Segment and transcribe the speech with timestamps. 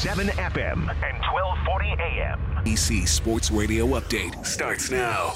[0.00, 2.40] 7 FM and 1240 AM.
[2.64, 5.34] EC Sports Radio Update starts now.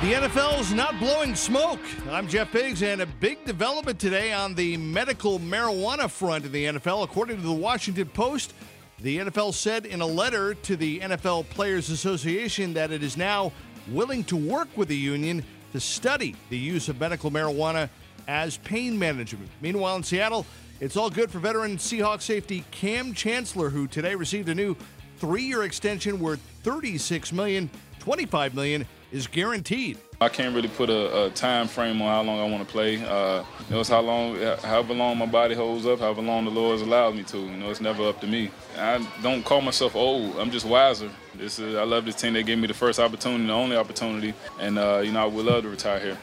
[0.00, 1.78] The NFL's not blowing smoke.
[2.10, 6.64] I'm Jeff Biggs, and a big development today on the medical marijuana front in the
[6.64, 7.04] NFL.
[7.04, 8.52] According to the Washington Post,
[8.98, 13.52] the NFL said in a letter to the NFL Players Association that it is now
[13.92, 17.88] willing to work with the union to study the use of medical marijuana
[18.26, 19.50] as pain management.
[19.60, 20.46] Meanwhile, in Seattle,
[20.80, 24.76] it's all good for veteran Seahawks safety Kam Chancellor, who today received a new
[25.18, 27.70] three-year extension worth 36 million,
[28.00, 29.96] 25 million is guaranteed.
[30.20, 32.96] I can't really put a, a, time frame on how long I want to play.
[32.96, 36.50] Uh, you know, it's how long, however long my body holds up, however long the
[36.50, 37.38] Lord has allowed me to.
[37.38, 38.50] You know, it's never up to me.
[38.76, 40.36] I don't call myself old.
[40.38, 41.10] I'm just wiser.
[41.34, 42.32] This is, I love this team.
[42.32, 45.46] They gave me the first opportunity, the only opportunity, and uh, you know, I would
[45.46, 46.18] love to retire here.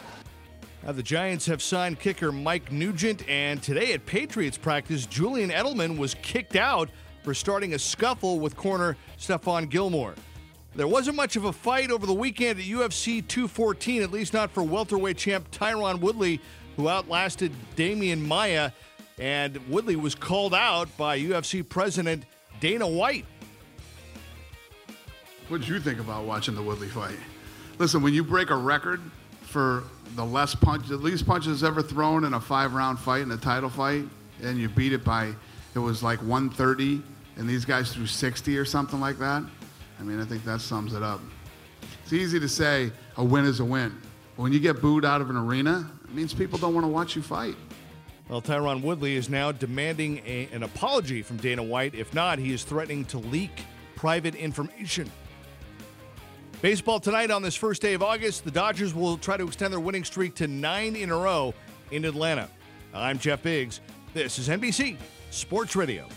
[0.84, 5.96] Now, the Giants have signed kicker Mike Nugent, and today at Patriots practice, Julian Edelman
[5.98, 6.90] was kicked out
[7.24, 10.16] for starting a scuffle with corner Stephon Gilmore.
[10.74, 14.50] There wasn't much of a fight over the weekend at UFC 214, at least not
[14.50, 16.42] for welterweight champ Tyron Woodley,
[16.78, 18.72] who outlasted Demian Maia.
[19.20, 22.24] And Woodley was called out by UFC president
[22.60, 23.26] Dana White.
[25.48, 27.18] What did you think about watching the Woodley fight?
[27.78, 29.02] Listen, when you break a record
[29.42, 29.84] for
[30.16, 33.70] the less punch, the least punches ever thrown in a five-round fight in a title
[33.70, 34.06] fight,
[34.42, 35.34] and you beat it by
[35.74, 37.02] it was like 130,
[37.38, 39.44] and these guys threw 60 or something like that.
[40.00, 41.22] I mean, I think that sums it up.
[42.04, 43.96] It's easy to say a win is a win,
[44.36, 46.90] but when you get booed out of an arena, it means people don't want to
[46.90, 47.56] watch you fight.
[48.28, 51.96] Well, Tyron Woodley is now demanding a, an apology from Dana White.
[51.96, 55.12] If not, he is threatening to leak private information.
[56.62, 58.44] Baseball tonight on this first day of August.
[58.44, 61.56] The Dodgers will try to extend their winning streak to nine in a row
[61.90, 62.48] in Atlanta.
[62.94, 63.82] I'm Jeff Biggs.
[64.14, 64.98] This is NBC
[65.32, 66.08] Sports Radio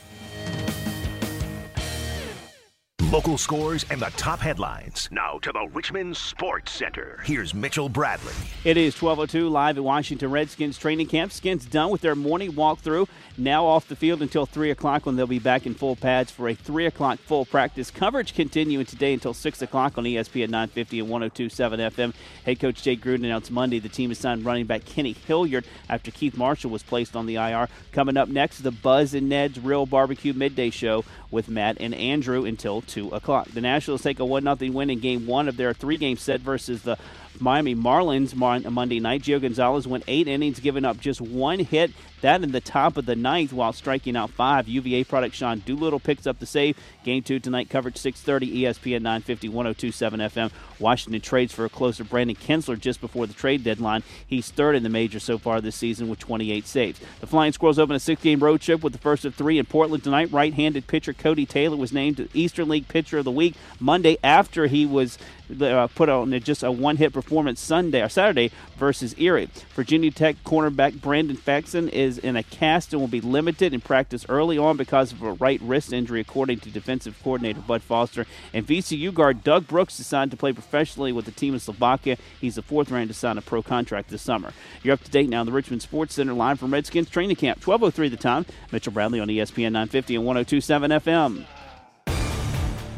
[3.15, 5.09] local scores, and the top headlines.
[5.12, 7.21] Now to the Richmond Sports Center.
[7.25, 8.34] Here's Mitchell Bradley.
[8.65, 11.31] It is 12:02 live at Washington Redskins training camp.
[11.31, 13.06] Skins done with their morning walkthrough.
[13.38, 16.49] Now off the field until 3 o'clock when they'll be back in full pads for
[16.49, 17.88] a 3 o'clock full practice.
[17.93, 22.15] Coverage continuing today until 6 o'clock on ESPN 950 and 1027 FM.
[22.44, 26.11] Head coach Jay Gruden announced Monday the team has signed running back Kenny Hilliard after
[26.11, 27.69] Keith Marshall was placed on the IR.
[27.93, 32.44] Coming up next, the Buzz and Ned's Real Barbecue Midday Show with Matt and Andrew
[32.44, 33.48] until 2 o'clock.
[33.48, 36.41] The Nationals take a 1 0 win in game one of their three game set
[36.41, 36.98] versus the
[37.41, 39.22] Miami Marlins Monday night.
[39.22, 41.91] Gio Gonzalez went eight innings, giving up just one hit.
[42.25, 44.67] That in the top of the ninth while striking out five.
[44.67, 46.79] UVA product Sean Doolittle picks up the save.
[47.05, 50.51] Game two tonight, coverage 630, ESPN 950, 1027 FM.
[50.79, 54.03] Washington trades for a closer Brandon Kintzler just before the trade deadline.
[54.27, 56.99] He's third in the major so far this season with 28 saves.
[57.21, 59.67] The Flying Squirrels open a six game road trip with the first of three in
[59.67, 60.33] Portland tonight.
[60.33, 64.67] Right handed pitcher Cody Taylor was named Eastern League Pitcher of the Week Monday after
[64.67, 65.19] he was
[65.61, 69.51] uh, put on just a one hit performance Sunday or Saturday versus Erie.
[69.75, 74.26] Virginia Tech cornerback Brandon Facyson is in a cast and will be limited in practice
[74.28, 78.26] early on because of a right wrist injury, according to defensive coordinator Bud Foster.
[78.52, 82.16] And VCU guard Doug Brooks decided to play professionally with the team in Slovakia.
[82.41, 84.52] He's the fourth ranked to sign a pro contract this summer.
[84.82, 87.60] You're up to date now in the Richmond Sports Center line from Redskins training camp.
[87.60, 88.46] 12:03 the time.
[88.72, 91.46] Mitchell Bradley on ESPN 950 and 102.7 FM.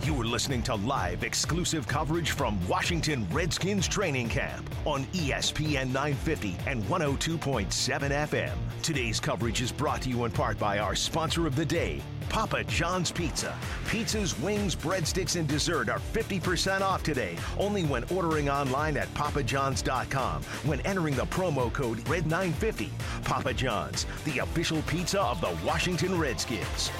[0.06, 6.80] You're listening to live exclusive coverage from Washington Redskins training camp on ESPN 950 and
[6.84, 8.52] 102.7 FM.
[8.82, 12.62] Today's coverage is brought to you in part by our sponsor of the day, Papa
[12.62, 13.52] John's Pizza.
[13.86, 20.40] Pizzas, wings, breadsticks, and dessert are 50% off today, only when ordering online at papajohns.com
[20.64, 22.90] when entering the promo code RED950.
[23.24, 26.92] Papa John's, the official pizza of the Washington Redskins.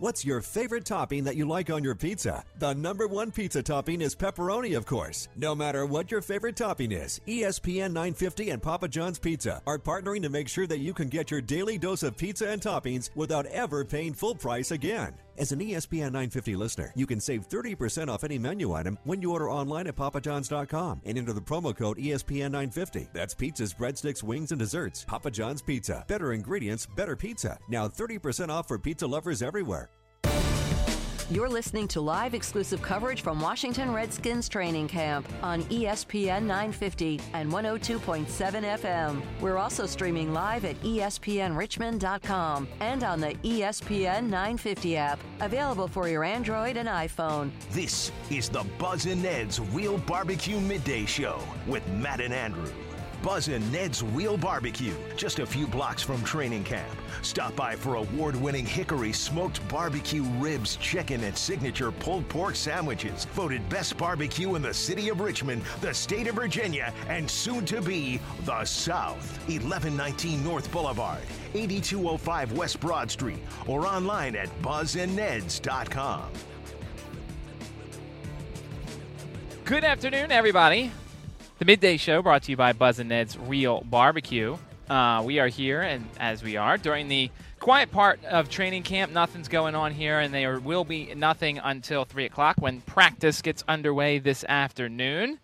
[0.00, 2.42] What's your favorite topping that you like on your pizza?
[2.58, 5.28] The number one pizza topping is pepperoni, of course.
[5.36, 10.22] No matter what your favorite topping is, ESPN 950 and Papa John's Pizza are partnering
[10.22, 13.44] to make sure that you can get your daily dose of pizza and toppings without
[13.44, 15.12] ever paying full price again.
[15.38, 19.32] As an ESPN 950 listener, you can save 30% off any menu item when you
[19.32, 23.08] order online at papajohns.com and enter the promo code ESPN 950.
[23.12, 25.04] That's pizzas, breadsticks, wings, and desserts.
[25.04, 26.04] Papa John's Pizza.
[26.08, 27.58] Better ingredients, better pizza.
[27.68, 29.88] Now 30% off for pizza lovers everywhere.
[31.30, 37.52] You're listening to live exclusive coverage from Washington Redskins training camp on ESPN 950 and
[37.52, 39.22] 102.7 FM.
[39.40, 46.24] We're also streaming live at ESPNRichmond.com and on the ESPN 950 app, available for your
[46.24, 47.52] Android and iPhone.
[47.70, 51.38] This is the Buzz and Ned's Real Barbecue Midday Show
[51.68, 52.72] with Matt and Andrew.
[53.22, 56.90] Buzz and Ned's Real Barbecue, just a few blocks from training camp.
[57.22, 63.26] Stop by for award winning Hickory smoked barbecue ribs, chicken, and signature pulled pork sandwiches.
[63.34, 67.82] Voted best barbecue in the city of Richmond, the state of Virginia, and soon to
[67.82, 69.38] be the South.
[69.48, 71.22] 1119 North Boulevard,
[71.54, 76.30] 8205 West Broad Street, or online at buzzandneds.com.
[79.64, 80.90] Good afternoon, everybody.
[81.60, 84.56] The midday show brought to you by Buzz and Ned's Real Barbecue.
[84.88, 89.12] Uh, we are here, and as we are during the quiet part of training camp,
[89.12, 93.62] nothing's going on here, and there will be nothing until three o'clock when practice gets
[93.68, 95.38] underway this afternoon.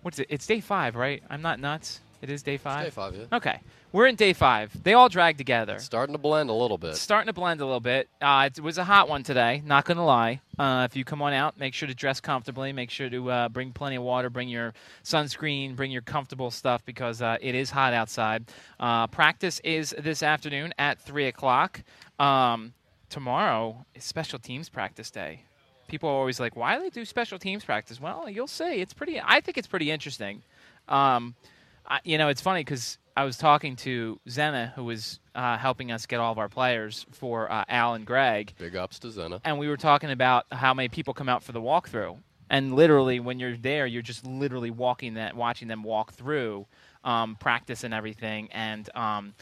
[0.00, 0.28] What's it?
[0.30, 1.22] It's day five, right?
[1.28, 2.00] I'm not nuts.
[2.22, 2.84] It is day five.
[2.86, 3.36] day five, yeah.
[3.36, 3.60] Okay,
[3.92, 4.70] we're in day five.
[4.82, 5.78] They all drag together.
[5.78, 6.96] Starting to blend a little bit.
[6.96, 8.08] Starting to blend a little bit.
[8.20, 9.62] Uh, it was a hot one today.
[9.64, 10.40] Not gonna lie.
[10.58, 12.72] Uh, if you come on out, make sure to dress comfortably.
[12.72, 14.30] Make sure to uh, bring plenty of water.
[14.30, 15.74] Bring your sunscreen.
[15.74, 18.44] Bring your comfortable stuff because uh, it is hot outside.
[18.78, 21.82] Uh, practice is this afternoon at three o'clock.
[22.18, 22.74] Um,
[23.08, 25.42] tomorrow is special teams practice day.
[25.88, 28.80] People are always like, "Why do they do special teams practice?" Well, you'll see.
[28.80, 29.20] It's pretty.
[29.20, 30.42] I think it's pretty interesting.
[30.88, 31.34] Um,
[31.86, 35.92] I, you know, it's funny because I was talking to Zena, who was uh, helping
[35.92, 39.40] us get all of our players for uh, Al and Greg, Big ups to Zena.
[39.44, 42.16] and we were talking about how many people come out for the walkthrough.
[42.48, 46.66] And literally, when you're there, you're just literally walking that, watching them walk through,
[47.04, 48.48] um, practice and everything.
[48.52, 49.34] And um,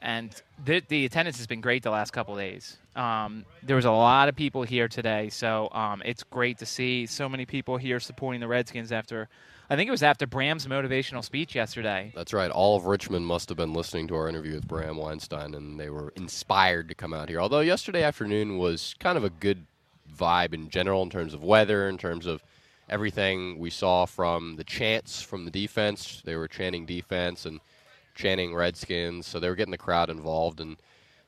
[0.00, 0.34] and
[0.64, 2.76] the, the attendance has been great the last couple of days.
[2.96, 7.06] Um, there was a lot of people here today, so um, it's great to see
[7.06, 9.28] so many people here supporting the Redskins after.
[9.72, 12.12] I think it was after Bram's motivational speech yesterday.
[12.14, 12.50] That's right.
[12.50, 15.88] All of Richmond must have been listening to our interview with Bram Weinstein, and they
[15.88, 17.40] were inspired to come out here.
[17.40, 19.64] Although yesterday afternoon was kind of a good
[20.14, 22.44] vibe in general in terms of weather, in terms of
[22.90, 26.20] everything we saw from the chants from the defense.
[26.22, 27.58] They were chanting defense and
[28.14, 30.76] chanting Redskins, so they were getting the crowd involved, and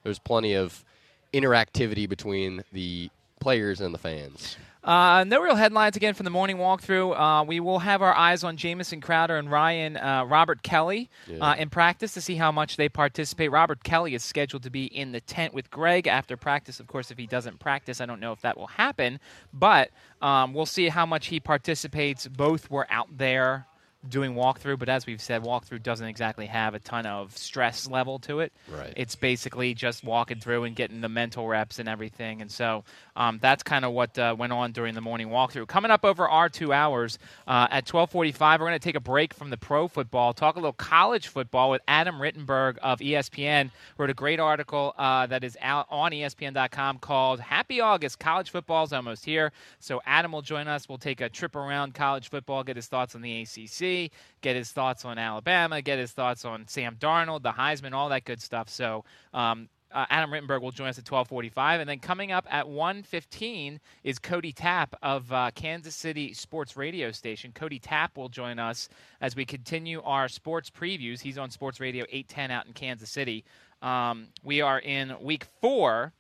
[0.03, 0.85] there's plenty of
[1.33, 3.09] interactivity between the
[3.41, 4.59] players and the fans.
[4.85, 7.19] Uh, no real headlines again from the morning walkthrough.
[7.19, 11.09] Uh, we will have our eyes on Jamison Crowder and Ryan uh, Robert Kelley
[11.41, 13.51] uh, in practice to see how much they participate.
[13.51, 16.81] Robert Kelley is scheduled to be in the tent with Greg after practice.
[16.81, 19.21] Of course, if he doesn't practice, I don't know if that will happen,
[19.55, 19.89] but
[20.21, 22.29] um, we'll see how much he participates.
[22.29, 23.67] Both were out there
[24.09, 28.19] doing walkthrough, but as we've said, walkthrough doesn't exactly have a ton of stress level
[28.21, 28.53] to it.
[28.71, 28.93] Right.
[28.97, 32.41] It's basically just walking through and getting the mental reps and everything.
[32.41, 32.85] And so
[33.17, 35.69] um, that's kind of what uh, went on during the morning walkthrough.
[35.69, 39.33] Coming up over our two hours uh, at 12:45, we're going to take a break
[39.33, 43.71] from the pro football, talk a little college football with Adam Rittenberg of ESPN.
[43.99, 48.93] Wrote a great article uh, that is out on ESPN.com called "Happy August: College Football's
[48.93, 50.89] Almost Here." So Adam will join us.
[50.89, 53.94] We'll take a trip around college football, get his thoughts on the ACC
[54.41, 58.25] get his thoughts on Alabama, get his thoughts on Sam Darnold, the Heisman, all that
[58.25, 58.69] good stuff.
[58.69, 62.67] So um, uh, Adam Rittenberg will join us at 12:45, and then coming up at
[62.67, 67.53] 1:15 is Cody Tapp of uh, Kansas City Sports Radio Station.
[67.53, 68.89] Cody Tapp will join us
[69.21, 71.21] as we continue our sports previews.
[71.21, 73.45] He's on Sports Radio 810 out in Kansas City.
[73.83, 76.13] Um, we are in week four.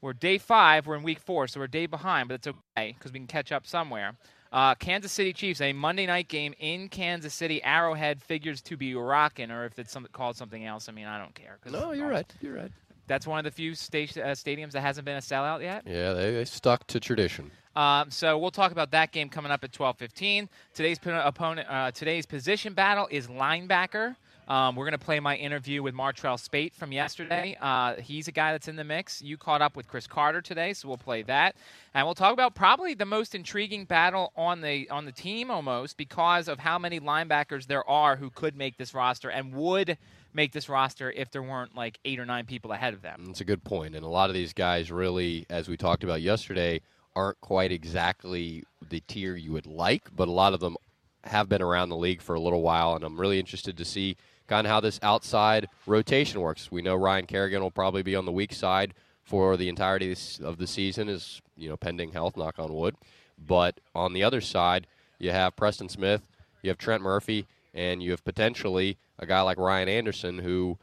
[0.00, 0.86] We're day five.
[0.86, 3.26] We're in week four, so we're a day behind, but it's okay because we can
[3.26, 4.16] catch up somewhere.
[4.52, 7.62] Uh, Kansas City Chiefs, a Monday night game in Kansas City.
[7.62, 11.18] Arrowhead figures to be rocking, or if it's some, called something else, I mean, I
[11.18, 11.58] don't care.
[11.70, 12.30] No, you're right.
[12.40, 12.72] You're right.
[13.06, 15.82] That's one of the few sta- uh, stadiums that hasn't been a sellout yet.
[15.86, 17.50] Yeah, they, they stuck to tradition.
[17.76, 20.48] Um, so we'll talk about that game coming up at 12:15.
[20.74, 24.16] Today's p- opponent, uh, today's position battle is linebacker.
[24.50, 27.56] Um, we're going to play my interview with Martrell Spaight from yesterday.
[27.60, 29.22] Uh, he's a guy that's in the mix.
[29.22, 31.54] You caught up with Chris Carter today, so we'll play that,
[31.94, 35.96] and we'll talk about probably the most intriguing battle on the on the team almost
[35.96, 39.96] because of how many linebackers there are who could make this roster and would
[40.34, 43.26] make this roster if there weren't like eight or nine people ahead of them.
[43.26, 43.94] That's a good point.
[43.94, 46.80] And a lot of these guys really, as we talked about yesterday,
[47.14, 50.76] aren't quite exactly the tier you would like, but a lot of them
[51.22, 54.16] have been around the league for a little while, and I'm really interested to see
[54.50, 56.72] kind of how this outside rotation works.
[56.72, 60.58] We know Ryan Kerrigan will probably be on the weak side for the entirety of
[60.58, 62.96] the season, is you know pending health, knock on wood.
[63.38, 64.88] But on the other side,
[65.18, 66.22] you have Preston Smith,
[66.62, 70.78] you have Trent Murphy, and you have potentially a guy like Ryan Anderson who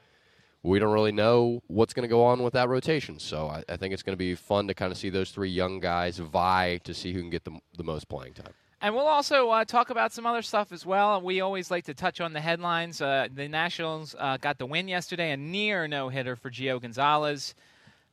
[0.64, 3.20] we don't really know what's going to go on with that rotation.
[3.20, 5.50] So I, I think it's going to be fun to kind of see those three
[5.50, 8.54] young guys vie to see who can get the, the most playing time.
[8.80, 11.20] And we'll also uh, talk about some other stuff as well.
[11.20, 13.02] We always like to touch on the headlines.
[13.02, 17.56] Uh, the Nationals uh, got the win yesterday, a near no hitter for Gio Gonzalez.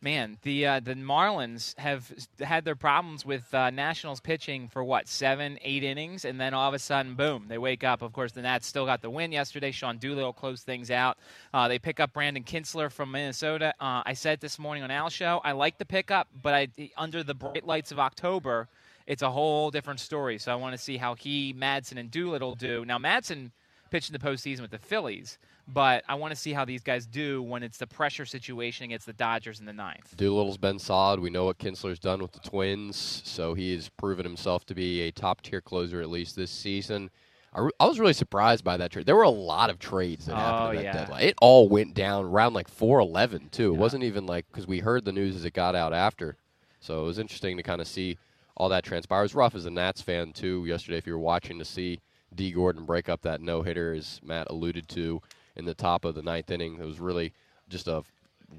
[0.00, 5.06] Man, the uh, the Marlins have had their problems with uh, Nationals pitching for what
[5.08, 8.00] seven, eight innings, and then all of a sudden, boom, they wake up.
[8.02, 9.70] Of course, the Nats still got the win yesterday.
[9.70, 11.18] Sean Doolittle closed things out.
[11.52, 13.74] Uh, they pick up Brandon Kintzler from Minnesota.
[13.80, 16.68] I said this morning on Al Show, I like the pickup, but I,
[16.98, 18.68] under the bright lights of October,
[19.06, 20.38] it's a whole different story.
[20.38, 22.84] So I want to see how he, Madson, and Doolittle do.
[22.84, 23.50] Now, Madson
[23.90, 27.06] pitched in the postseason with the Phillies but I want to see how these guys
[27.06, 30.14] do when it's the pressure situation against the Dodgers in the ninth.
[30.16, 31.20] Doolittle's been solid.
[31.20, 35.00] We know what Kintzler's done with the Twins, so he has proven himself to be
[35.02, 37.10] a top tier closer at least this season.
[37.54, 39.06] I, re- I was really surprised by that trade.
[39.06, 40.92] There were a lot of trades that happened Oh, at that oh, yeah.
[40.92, 41.22] deadline.
[41.22, 43.72] It all went down around like 411 too.
[43.72, 46.36] It wasn't even like because we heard the news as it got out after,
[46.80, 48.18] so it was interesting to kind of see
[48.56, 49.34] all that transpires.
[49.34, 50.98] Rough as a Nats fan too yesterday.
[50.98, 52.00] If you were watching to see
[52.34, 55.20] Dee Gordon break up that no hitter, as Matt alluded to
[55.56, 57.32] in the top of the ninth inning, it was really
[57.68, 58.02] just a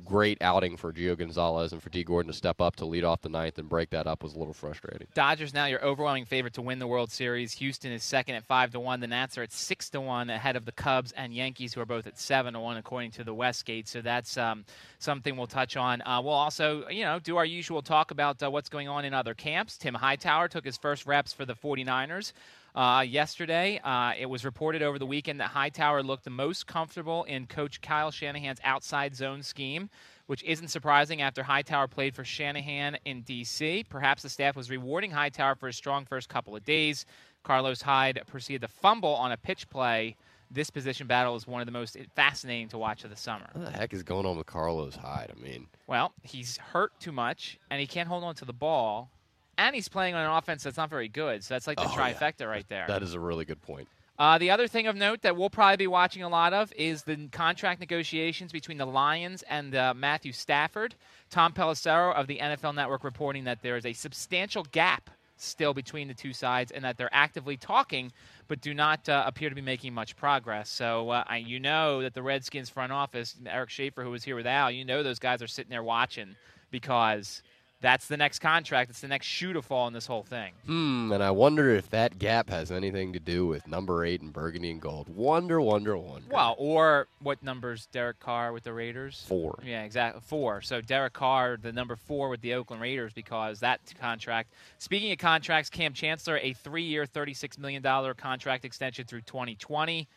[0.04, 3.22] great outing for Gio Gonzalez and for Dee Gordon to step up to lead off
[3.22, 5.08] the ninth and break that up was a little frustrating.
[5.14, 7.54] Dodgers now your overwhelming favorite to win the World Series.
[7.54, 9.00] Houston is second at five to one.
[9.00, 11.86] The Nats are at six to one ahead of the Cubs and Yankees, who are
[11.86, 13.88] both at seven to one according to the Westgate.
[13.88, 14.66] So that's um,
[15.00, 16.02] something we'll touch on.
[16.02, 19.14] Uh, we'll also, you know, do our usual talk about uh, what's going on in
[19.14, 19.78] other camps.
[19.78, 22.34] Tim Hightower took his first reps for the 49ers.
[22.76, 27.24] Uh, yesterday, uh, it was reported over the weekend that Hightower looked the most comfortable
[27.24, 29.90] in Coach Kyle Shanahan's outside zone scheme,
[30.26, 33.86] which isn't surprising after Hightower played for Shanahan in D.C.
[33.90, 37.06] Perhaps the staff was rewarding Hightower for his strong first couple of days.
[37.44, 40.18] Carlos Hyde proceeded to fumble on a pitch play.
[40.52, 43.48] This position battle is one of the most fascinating to watch of the summer.
[43.54, 45.32] What the heck is going on with Carlos Hyde?
[45.36, 49.10] I mean, Well, he's hurt too much, and he can't hold on to the ball,
[49.58, 51.44] and he's playing on an offense that's not very good.
[51.44, 52.14] So that's like the Oh, yeah.
[52.14, 52.86] trifecta right there.
[52.88, 53.88] that is a really good point.
[54.18, 57.04] Uh, the other thing of note that we'll probably be watching a lot of is
[57.04, 60.96] the contract negotiations between the Lions and uh, Matthew Stafford.
[61.30, 66.08] Tom Pelissero of the NFL Network reporting that there is a substantial gap still between
[66.08, 68.10] the two sides and that they're actively talking
[68.48, 70.70] but do not uh, appear to be making much progress.
[70.70, 74.38] So uh, I, you know that the Redskins front office, Eric Schaffer, who was here
[74.38, 76.38] with Al, you know those guys are sitting there watching
[76.72, 77.42] because
[77.82, 78.90] that's the next contract.
[78.90, 80.54] It's the next shoe to fall in this whole thing.
[80.66, 84.34] Hmm, and I wonder if that gap has anything to do with number eight and
[84.34, 85.10] burgundy and gold.
[85.10, 86.28] Wonder, wonder, wonder.
[86.32, 89.24] Well, or what numbers Derek Carr with the Raiders?
[89.28, 89.60] Four.
[89.64, 90.22] Yeah, exactly.
[90.26, 90.62] Four.
[90.62, 94.54] So Derek Carr, the number four with the Oakland Raiders, because that contract.
[94.78, 97.84] Speaking of contracts, Kam Chancellor, a three-year, $36 million
[98.16, 100.08] contract extension through 2020.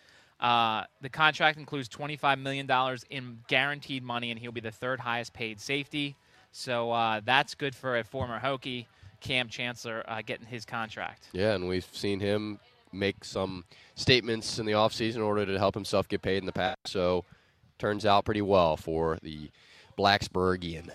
[0.40, 2.70] Uh, the contract includes $25 million
[3.10, 6.16] in guaranteed money, and he'll be the third highest paid safety.
[6.52, 8.86] So uh, that's good for a former Hokie,
[9.20, 11.28] Kam Chancellor, uh, getting his contract.
[11.32, 12.58] Yeah, and we've seen him
[12.92, 13.64] make some
[13.94, 16.78] statements in the offseason in order to help himself get paid in the past.
[16.86, 17.24] So
[17.78, 19.50] turns out pretty well for the
[19.98, 20.90] Blacksburgian.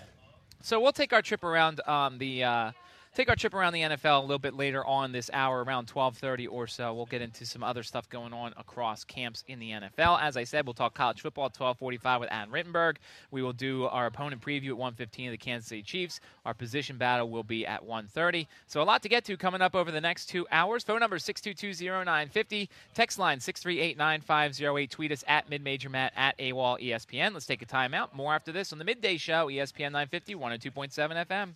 [0.60, 2.72] So we'll take our trip around um, the uh,
[3.14, 6.16] take our trip around the NFL a little bit later on this hour, around twelve
[6.16, 6.92] thirty or so.
[6.92, 10.20] We'll get into some other stuff going on across camps in the NFL.
[10.20, 12.96] As I said, we'll talk college football at twelve forty five with Adam Rittenberg.
[13.30, 16.20] We will do our opponent preview at one fifteen of the Kansas City Chiefs.
[16.44, 18.48] Our position battle will be at one thirty.
[18.66, 20.82] So a lot to get to coming up over the next two hours.
[20.84, 22.68] Phone number six two two zero nine fifty.
[22.94, 24.90] Text line six three eight nine five zero eight.
[24.90, 27.32] Tweet us at midmajor matt at AWOL ESPN.
[27.32, 28.12] Let's take a timeout.
[28.12, 31.54] More after this on the midday show, ESPN 950, 102.7 FM.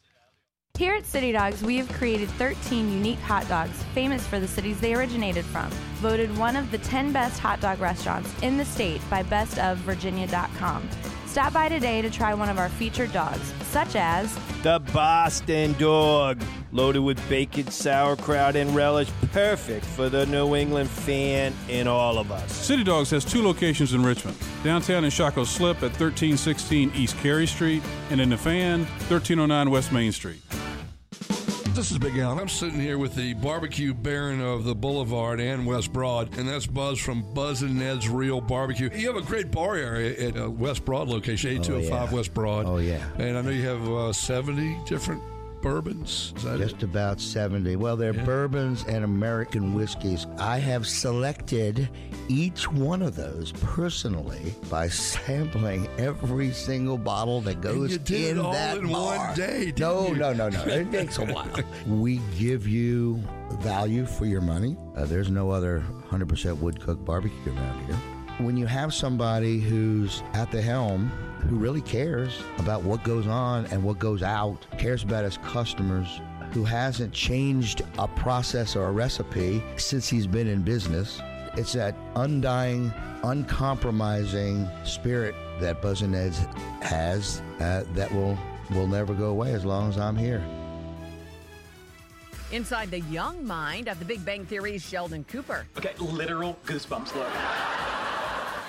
[0.79, 4.79] Here at City Dogs, we have created 13 unique hot dogs famous for the cities
[4.79, 5.69] they originated from.
[5.97, 10.89] Voted one of the 10 best hot dog restaurants in the state by bestofvirginia.com.
[11.27, 14.33] Stop by today to try one of our featured dogs, such as
[14.63, 21.53] The Boston Dog, loaded with bacon, sauerkraut, and relish, perfect for the New England fan
[21.69, 22.53] in all of us.
[22.53, 27.49] City Dogs has two locations in Richmond downtown in Shockoe Slip at 1316 East Cary
[27.49, 30.41] Street, and in the fan, 1309 West Main Street.
[31.79, 32.41] This is Big Al.
[32.41, 36.67] I'm sitting here with the barbecue baron of the Boulevard and West Broad, and that's
[36.67, 38.91] Buzz from Buzz and Ned's Real Barbecue.
[38.93, 42.17] You have a great bar area at uh, West Broad location, 8205 yeah.
[42.17, 42.67] West Broad.
[42.67, 43.09] Oh, yeah.
[43.19, 45.23] And I know you have uh, 70 different
[45.62, 46.33] bourbons.
[46.37, 46.83] Is that Just it?
[46.85, 47.77] about 70.
[47.77, 48.25] Well, they're Yeah.
[48.25, 50.27] bourbons and American whiskeys.
[50.38, 51.88] I have selected
[52.29, 58.41] each one of those personally by sampling every single bottle that goes you did it
[58.41, 59.19] in that in bar.
[59.29, 60.17] one day, no, you?
[60.17, 60.62] no, no, no.
[60.65, 61.49] It takes a while.
[61.87, 63.23] we give you
[63.61, 64.77] value for your money.
[64.97, 67.97] Uh, there's no other 100% wood cooked barbecue around here.
[68.38, 71.11] When you have somebody who's at the helm
[71.49, 76.21] who really cares about what goes on and what goes out, cares about his customers,
[76.52, 81.21] who hasn't changed a process or a recipe since he's been in business.
[81.55, 86.38] It's that undying, uncompromising spirit that Buzz and Ned's
[86.83, 88.38] has uh, that will
[88.71, 90.45] will never go away as long as I'm here.
[92.52, 95.67] Inside the young mind of the Big Bang Theory's Sheldon Cooper.
[95.76, 97.28] Okay, literal goosebumps look.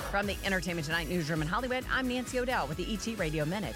[0.09, 3.75] From the Entertainment Tonight newsroom in Hollywood, I'm Nancy O'Dell with the ET Radio Minute.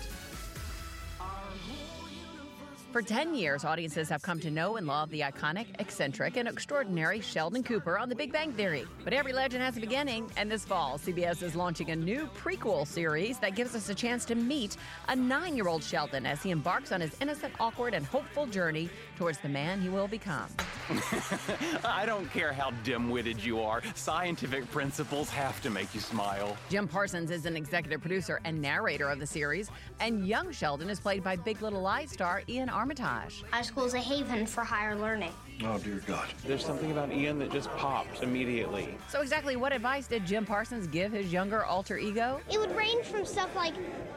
[2.91, 7.21] For 10 years, audiences have come to know and love the iconic, eccentric, and extraordinary
[7.21, 8.85] Sheldon Cooper on The Big Bang Theory.
[9.03, 12.85] But every legend has a beginning, and this fall, CBS is launching a new prequel
[12.85, 14.77] series that gives us a chance to meet
[15.09, 18.89] a nine year old Sheldon as he embarks on his innocent, awkward, and hopeful journey
[19.17, 20.47] towards the man he will become.
[21.85, 26.57] I don't care how dim witted you are, scientific principles have to make you smile.
[26.69, 30.99] Jim Parsons is an executive producer and narrator of the series, and young Sheldon is
[30.99, 33.43] played by Big Little Lies star Iain Armitage.
[33.51, 35.33] High school is a haven for higher learning.
[35.63, 36.27] Oh, dear God.
[36.45, 38.95] There's something about Iain that just popped immediately.
[39.09, 42.41] So, exactly what advice did Jim Parsons give his younger alter ego?
[42.51, 43.73] It would range from stuff like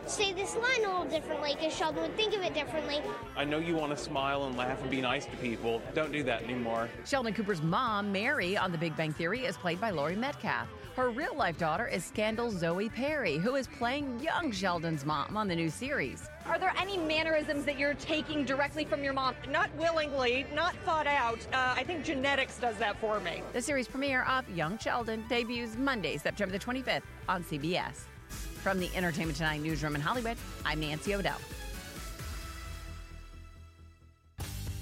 [0.06, 3.00] say this line a little differently because Sheldon would think of it differently.
[3.36, 5.82] I know you want to smile and laugh and be nice to people.
[5.94, 6.88] Don't do that anymore.
[7.04, 10.68] Sheldon Cooper's mom, Mary, on The Big Bang Theory, is played by Laurie Metcalf.
[10.96, 15.46] Her real life daughter is Scandal Zoe Perry, who is playing young Sheldon's mom on
[15.48, 16.28] the new series.
[16.48, 19.34] Are there any mannerisms that you're taking directly from your mom?
[19.50, 21.38] Not willingly, not thought out.
[21.52, 23.42] Uh, I think genetics does that for me.
[23.52, 28.04] The series premiere of Young Sheldon debuts Monday, September the 25th on CBS.
[28.28, 31.40] From the Entertainment Tonight newsroom in Hollywood, I'm Nancy O'Dell.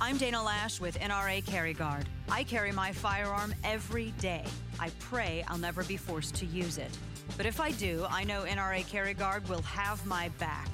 [0.00, 2.06] I'm Dana Loesch with NRA Carry Guard.
[2.28, 4.44] I carry my firearm every day.
[4.78, 6.90] I pray I'll never be forced to use it.
[7.38, 10.68] But if I do, I know NRA Carry Guard will have my back.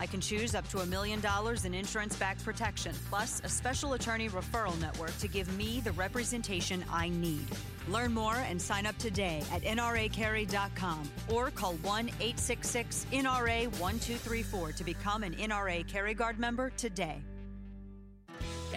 [0.00, 3.94] I can choose up to a million dollars in insurance back protection, plus a special
[3.94, 7.46] attorney referral network to give me the representation I need.
[7.88, 14.84] Learn more and sign up today at NRAcarry.com or call 1 866 NRA 1234 to
[14.84, 17.22] become an NRA Carry Guard member today.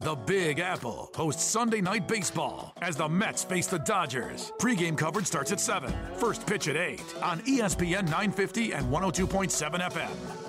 [0.00, 4.52] The Big Apple hosts Sunday Night Baseball as the Mets face the Dodgers.
[4.60, 5.92] Pre-game coverage starts at 7.
[6.14, 10.47] First pitch at 8 on ESPN 950 and 102.7 FM.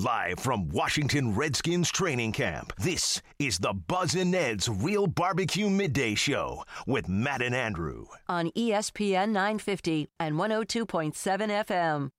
[0.00, 6.14] Live from Washington Redskins training camp, this is the Buzz and Ned's Real Barbecue Midday
[6.14, 8.06] Show with Matt and Andrew.
[8.26, 12.10] on ESPN 950 and 102.7 FM.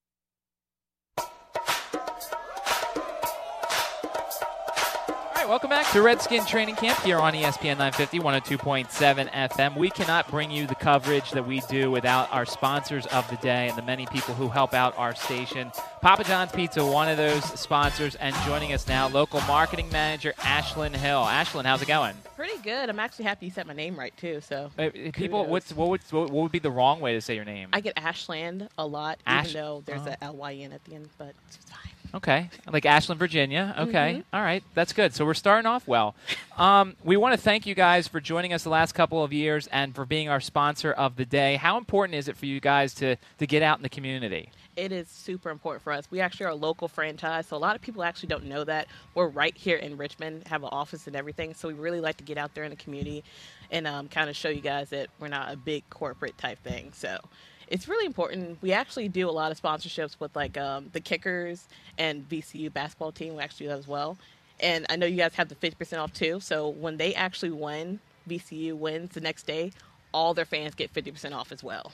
[5.51, 9.75] Welcome back to Redskin Training Camp here on ESPN 950, 102.7 FM.
[9.75, 13.67] We cannot bring you the coverage that we do without our sponsors of the day
[13.67, 15.69] and the many people who help out our station.
[15.99, 20.95] Papa John's Pizza, one of those sponsors, and joining us now, local marketing manager Ashlyn
[20.95, 21.23] Hill.
[21.23, 22.15] Ashlyn, how's it going?
[22.37, 22.87] Pretty good.
[22.87, 24.39] I'm actually happy you said my name right too.
[24.39, 27.43] So Uh, People, what's what would what would be the wrong way to say your
[27.43, 27.67] name?
[27.73, 30.15] I get Ashland a lot, Ash- even though there's oh.
[30.21, 31.90] a L Y N at the end, but it's fine.
[32.13, 33.74] Okay, like Ashland, Virginia.
[33.80, 34.24] Okay, Mhm.
[34.34, 35.13] All right, that's good.
[35.13, 36.13] So we're starting off well.
[36.58, 39.67] Um, we want to thank you guys for joining us the last couple of years
[39.67, 41.56] and for being our sponsor of the day.
[41.56, 44.50] How important is it for you guys to to get out in the community?
[44.76, 46.06] It is super important for us.
[46.12, 48.88] We actually are a local franchise, so a lot of people actually don't know that.
[49.15, 52.24] We're right here in Richmond, have an office and everything, so we really like to
[52.24, 53.24] get out there in the community
[53.69, 56.91] and um, kind of show you guys that we're not a big corporate type thing.
[56.93, 57.17] So
[57.71, 58.62] it's really important.
[58.62, 63.13] We actually do a lot of sponsorships with like um, the Kickers and VCU basketball
[63.13, 63.36] team.
[63.36, 64.17] We actually do that as well.
[64.60, 66.41] And I know you guys have the 50% off too.
[66.41, 69.71] So when they actually win, VCU wins the next day,
[70.13, 71.93] all their fans get 50% off as well.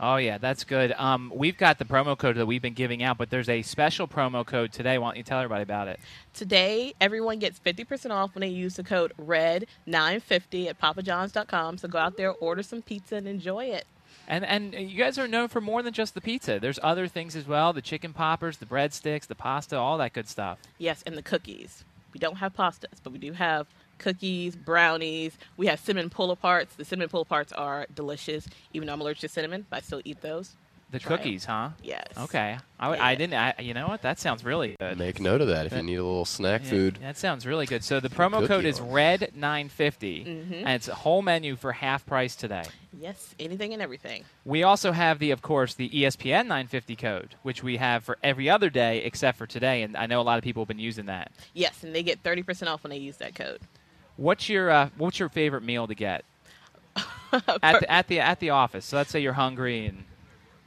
[0.00, 0.92] Oh yeah, that's good.
[0.92, 4.06] Um, we've got the promo code that we've been giving out, but there's a special
[4.06, 4.96] promo code today.
[4.96, 5.98] Why don't you tell everybody about it?
[6.32, 11.78] Today, everyone gets 50% off when they use the code RED950 at papajohns.com.
[11.78, 13.86] So go out there, order some pizza, and enjoy it.
[14.30, 16.60] And and you guys are known for more than just the pizza.
[16.60, 20.28] There's other things as well: the chicken poppers, the breadsticks, the pasta, all that good
[20.28, 20.58] stuff.
[20.76, 21.82] Yes, and the cookies.
[22.12, 25.38] We don't have pastas, but we do have cookies, brownies.
[25.56, 26.76] We have cinnamon pull aparts.
[26.76, 30.02] The cinnamon pull aparts are delicious, even though I'm allergic to cinnamon, but I still
[30.04, 30.56] eat those.
[30.90, 31.18] The Try 'em.
[31.18, 31.70] cookies, huh?
[31.82, 32.06] Yes.
[32.16, 32.56] Okay.
[32.80, 33.34] I didn't.
[33.34, 34.00] I, you know what?
[34.02, 34.96] That sounds really good.
[34.98, 36.98] Make note of that if you need a little snack Yeah, food.
[37.02, 37.84] That sounds really good.
[37.84, 40.52] So the promo code is red 950, Mhm.
[40.60, 42.62] and it's a whole menu for half price today.
[42.98, 44.24] Yes, anything and everything.
[44.46, 48.48] We also have the, of course, the ESPN 950 code, which we have for every
[48.48, 51.04] other day except for today, and I know a lot of people have been using
[51.06, 51.30] that.
[51.52, 53.60] Yes, and they get 30% off when they use that code.
[54.16, 56.24] What's your uh, What's your favorite meal to get
[57.32, 58.86] at the, at the at the office?
[58.86, 60.04] So let's say you're hungry and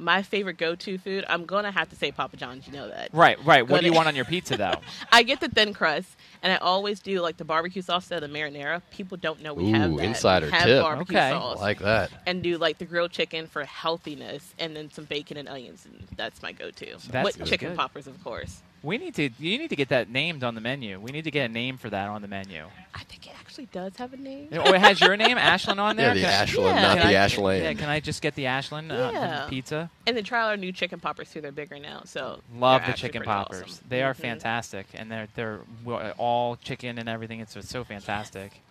[0.01, 3.09] My favorite go-to food, I'm going to have to say Papa John's, you know that.
[3.13, 3.67] right, right.
[3.67, 4.75] What do you want on your pizza though?
[5.11, 8.31] I get the thin crust, and I always do like the barbecue sauce instead of
[8.31, 8.81] the marinara.
[8.91, 10.03] People don't know we have Ooh, that.
[10.05, 10.81] insider We have tip.
[10.83, 11.29] Barbecue Okay.
[11.31, 11.59] sauce.
[11.59, 12.11] Like that.
[12.25, 16.07] And do like the grilled chicken for healthiness, and then some bacon and onions, and
[16.15, 16.95] that's my go-to.
[17.09, 17.47] That's With good.
[17.47, 17.77] chicken Good.
[17.77, 18.61] poppers, of course.
[18.83, 19.29] We need to.
[19.37, 20.99] You need to get that named on the menu.
[20.99, 22.65] We need to get a name for that on the menu.
[22.95, 24.49] I think it actually does have a name.
[24.53, 26.15] Oh, it has your name, Ashlyn, on there.
[26.15, 27.63] Yeah, the Can I- not Can the I- Ashland.
[27.63, 29.45] Yeah, can I just get the Ashland uh, Yeah.
[29.47, 29.91] pizza?
[30.07, 31.41] And then try our new chicken poppers too.
[31.41, 33.61] They're bigger now, so Love the chicken poppers.
[33.61, 33.85] awesome.
[33.87, 34.17] They are Mhm.
[34.17, 37.41] fantastic, and they're they're w- all chicken and everything.
[37.41, 38.61] It's, it's so fantastic.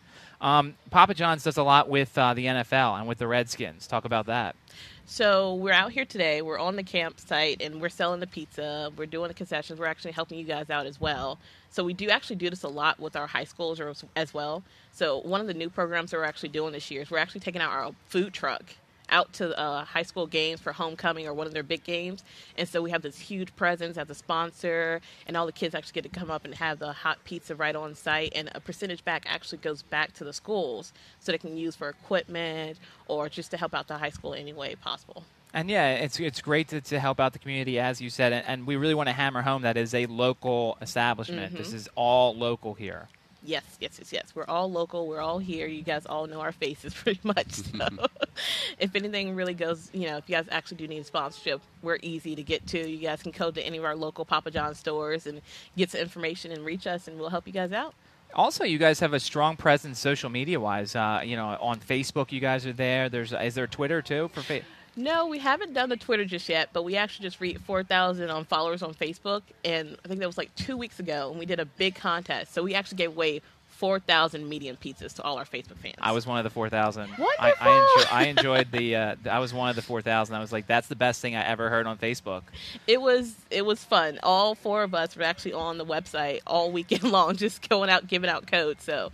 [0.41, 3.87] Um, Papa John's does a lot with uh, the NFL and with the Redskins.
[3.87, 4.57] Talk about that.
[5.05, 6.41] So we're out here today.
[6.41, 8.91] We're on the campsite and we're selling the pizza.
[8.97, 9.79] We're doing the concessions.
[9.79, 11.39] We're actually helping you guys out as well.
[11.69, 13.81] So we do actually do this a lot with our high schools
[14.17, 14.63] as well.
[14.93, 17.41] So one of the new programs that we're actually doing this year is we're actually
[17.41, 18.75] taking out our food truck
[19.11, 22.25] out to uh, high school games for homecoming or one of their big games.
[22.57, 26.01] And so we have this huge presence as a sponsor, and all the kids actually
[26.01, 28.33] get to come up and have the hot pizza right on site.
[28.35, 31.89] And a percentage back actually goes back to the schools so they can use for
[31.89, 35.25] equipment or just to help out the high school any way possible.
[35.53, 38.47] And yeah, it's it's great to, to help out the community, as you said, and,
[38.47, 41.57] and we really want to hammer home that is a local establishment.
[41.57, 41.75] This Mhm.
[41.75, 43.09] is all local here.
[43.43, 44.33] Yes, yes, yes, yes.
[44.35, 45.07] We're all local.
[45.07, 45.67] We're all here.
[45.67, 47.53] You guys all know our faces pretty much.
[47.53, 47.89] So
[48.79, 52.35] if anything really goes, you know, if you guys actually do need sponsorship, we're easy
[52.37, 52.89] to get to.
[52.89, 55.41] You guys can go to any of our local Papa John stores and
[55.77, 57.95] get some information and reach us, and we'll help you guys out.
[58.35, 60.95] Also, you guys have a strong presence social media wise.
[60.95, 63.09] Uh, you know, on Facebook, you guys are there.
[63.09, 64.63] There's is there Twitter too for fa-
[65.01, 68.45] No, we haven't done the Twitter just yet, but we actually just reached 4,000 on
[68.45, 71.59] followers on Facebook, and I think that was like two weeks ago, and we did
[71.59, 72.53] a big contest.
[72.53, 75.95] So we actually gave away 4,000 medium pizzas to all our Facebook fans.
[76.03, 77.09] I was one of the four thousand.
[77.39, 78.97] I, I, enjoy, I enjoyed the.
[78.97, 80.37] Uh, I was one of the four thousand.
[80.37, 82.43] I was like, that's the best thing I ever heard on Facebook.
[82.87, 84.19] It was it was fun.
[84.23, 88.07] All four of us were actually on the website all weekend long, just going out
[88.07, 88.85] giving out codes.
[88.85, 89.13] So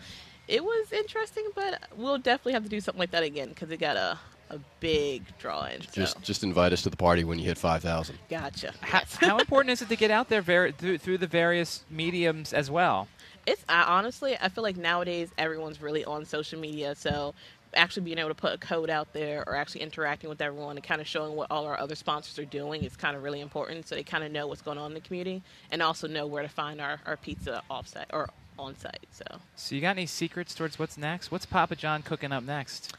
[0.49, 3.77] it was interesting, but we'll definitely have to do something like that again because it
[3.77, 4.19] got a
[4.51, 5.83] a big drawing.
[5.83, 5.89] So.
[5.93, 8.19] Just just invite us to the party when you hit 5,000.
[8.29, 8.73] gotcha.
[8.81, 12.53] How, how important is it to get out there ver- through, through the various mediums
[12.53, 13.09] as well?
[13.47, 17.35] It's I, honestly, I feel like nowadays everyone's really on social media, so
[17.75, 20.85] actually being able to put a code out there or actually interacting with everyone and
[20.85, 23.87] kind of showing what all our other sponsors are doing is kind of really important,
[23.87, 26.43] so they kind of know what's going on in the community and also know where
[26.43, 28.29] to find our, our pizza offsite or
[28.59, 29.07] on site.
[29.11, 31.31] So, So you got any secrets towards what's next?
[31.31, 32.97] What's Papa John cooking up next?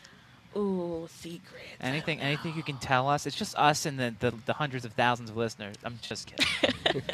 [0.58, 1.62] Ooh, secret.
[1.80, 2.20] Anything?
[2.20, 3.26] Anything you can tell us?
[3.26, 5.76] It's just us and the, the, the hundreds of thousands of listeners.
[5.84, 7.02] I'm just kidding.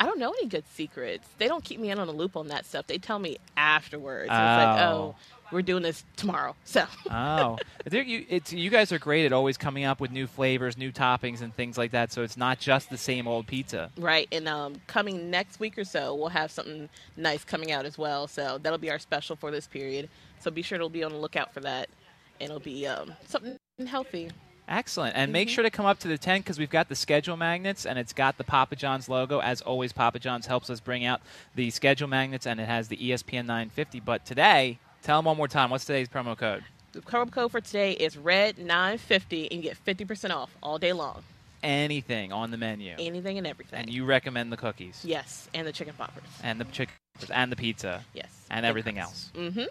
[0.00, 1.28] I don't know any good secrets.
[1.38, 2.86] They don't keep me in on the loop on that stuff.
[2.86, 4.24] They tell me afterwards.
[4.24, 5.14] It's like, Oh.
[5.14, 5.16] oh,
[5.50, 6.54] we're doing this tomorrow.
[6.64, 6.84] So.
[7.10, 7.58] oh,
[7.90, 11.40] you, it's, you guys are great at always coming up with new flavors, new toppings,
[11.40, 12.12] and things like that.
[12.12, 13.90] So it's not just the same old pizza.
[13.98, 17.96] Right, and um, coming next week or so, we'll have something nice coming out as
[17.98, 18.26] well.
[18.26, 20.08] So that'll be our special for this period.
[20.40, 21.88] So be sure to be on the lookout for that,
[22.40, 24.30] it'll be um, something healthy.
[24.68, 25.16] Excellent.
[25.16, 25.32] And Mm-hmm.
[25.32, 27.98] make sure to come up to the tent because we've got the schedule magnets and
[27.98, 29.40] it's got the Papa John's logo.
[29.40, 31.22] As always, Papa John's helps us bring out
[31.54, 34.00] the schedule magnets and it has the ESPN 950.
[34.00, 35.70] But today, tell them one more time.
[35.70, 36.64] What's today's promo code?
[36.92, 41.22] The promo code for today is red950, and you get 50% off all day long.
[41.62, 42.94] Anything on the menu.
[42.98, 43.80] Anything and everything.
[43.80, 45.02] And you recommend the cookies.
[45.04, 46.24] Yes, and the chicken poppers.
[46.42, 46.94] And the chicken
[47.32, 48.04] and the pizza.
[48.14, 48.28] Yes.
[48.50, 49.30] And everything else.
[49.34, 49.64] Mm-hmm.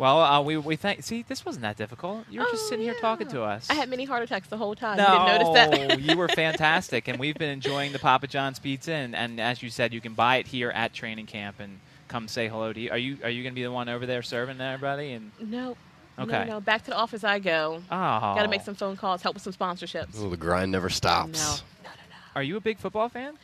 [0.00, 1.02] Well, uh, we, we thank.
[1.02, 2.24] See, this wasn't that difficult.
[2.30, 3.68] You were just sitting here talking to us.
[3.68, 4.96] I had many heart attacks the whole time.
[4.96, 6.00] No, You didn't notice that?
[6.10, 8.94] you were fantastic, and we've been enjoying the Papa John's pizza.
[8.94, 12.28] And, and as you said, you can buy it here at training camp and come
[12.28, 12.90] say hello to you.
[12.90, 15.12] Are you are you going to be the one over there serving everybody?
[15.12, 15.76] And No.
[16.18, 16.46] Okay.
[16.46, 16.60] No, no.
[16.60, 17.82] Back to the office I go.
[17.90, 17.90] Oh.
[17.90, 20.16] Got to make some phone calls, help with some sponsorships.
[20.16, 21.38] Oh, the grind never stops.
[21.38, 22.16] No, no, no.
[22.36, 23.34] are you a big football fan?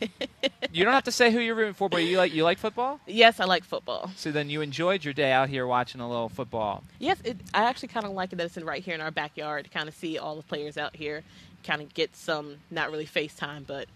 [0.72, 3.00] you don't have to say who you're rooting for, but you like you like football.
[3.06, 4.10] Yes, I like football.
[4.16, 6.84] So then you enjoyed your day out here watching a little football.
[6.98, 9.10] Yes, it, I actually kind of like it that it's in right here in our
[9.10, 11.22] backyard to kind of see all the players out here,
[11.64, 13.86] kind of get some, not really FaceTime, but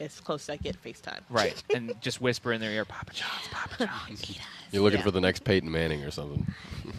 [0.00, 1.20] as close as I get FaceTime.
[1.30, 4.38] Right, and just whisper in their ear, Papa John's, Papa John's.
[4.72, 5.04] You're looking Yeah.
[5.04, 6.46] for the next Peyton Manning or something.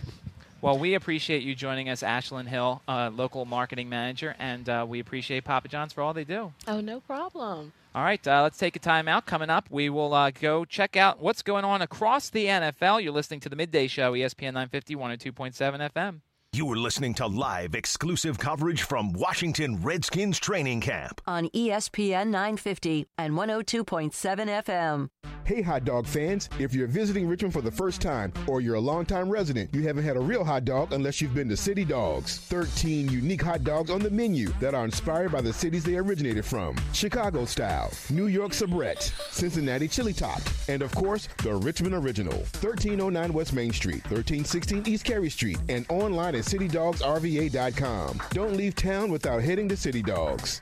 [0.62, 5.00] Well, we appreciate you joining us, Ashlyn Hill, uh, local marketing manager, and uh, we
[5.00, 6.54] appreciate Papa John's for all they do.
[6.68, 7.72] Oh, no problem.
[7.96, 9.26] All right, uh, let's take a time out.
[9.26, 13.02] Coming up, we will uh, go check out what's going on across the NFL.
[13.02, 16.20] You're listening to the Midday Show, ESPN 950, 102.7 FM.
[16.56, 21.20] You're listening to live exclusive coverage from Washington Redskins training camp.
[21.28, 25.10] on ESPN 950 and 102.7 FM.
[25.44, 26.50] Hey, hot dog fans.
[26.58, 30.04] If you're visiting Richmond for the first time or you're a longtime resident, you haven't
[30.04, 32.38] had a real hot dog unless you've been to City Dogs.
[32.38, 36.46] 13 unique hot dogs on the menu that are inspired by the cities they originated
[36.46, 42.34] from Chicago style, New York Sabrett, Cincinnati Chili Top, and of course, the Richmond Original.
[42.34, 48.22] 1309 West Main Street, 1316 East Cary Street, and online at citydogsrva.com.
[48.32, 50.60] Don't leave town without heading to City Dogs.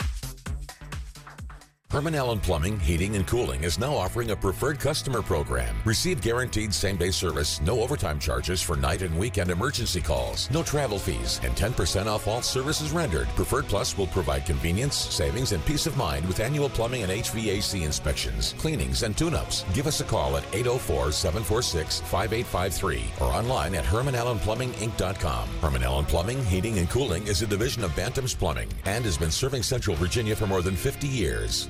[1.94, 5.76] Herman Allen Plumbing, Heating, and Cooling is now offering a preferred customer program.
[5.86, 10.64] Receive guaranteed same day service, no overtime charges for night and weekend emergency calls, no
[10.64, 13.28] travel fees, and 10% off all services rendered.
[13.36, 17.86] Preferred Plus will provide convenience, savings, and peace of mind with annual plumbing and HVAC
[17.86, 19.64] inspections, cleanings, and tune ups.
[19.76, 25.48] Give us a call at 804 746 5853 or online at HermanAllenPlumbingInc.com.
[25.62, 29.30] Herman Allen Plumbing, Heating, and Cooling is a division of Bantam's Plumbing and has been
[29.30, 31.70] serving Central Virginia for more than 50 years.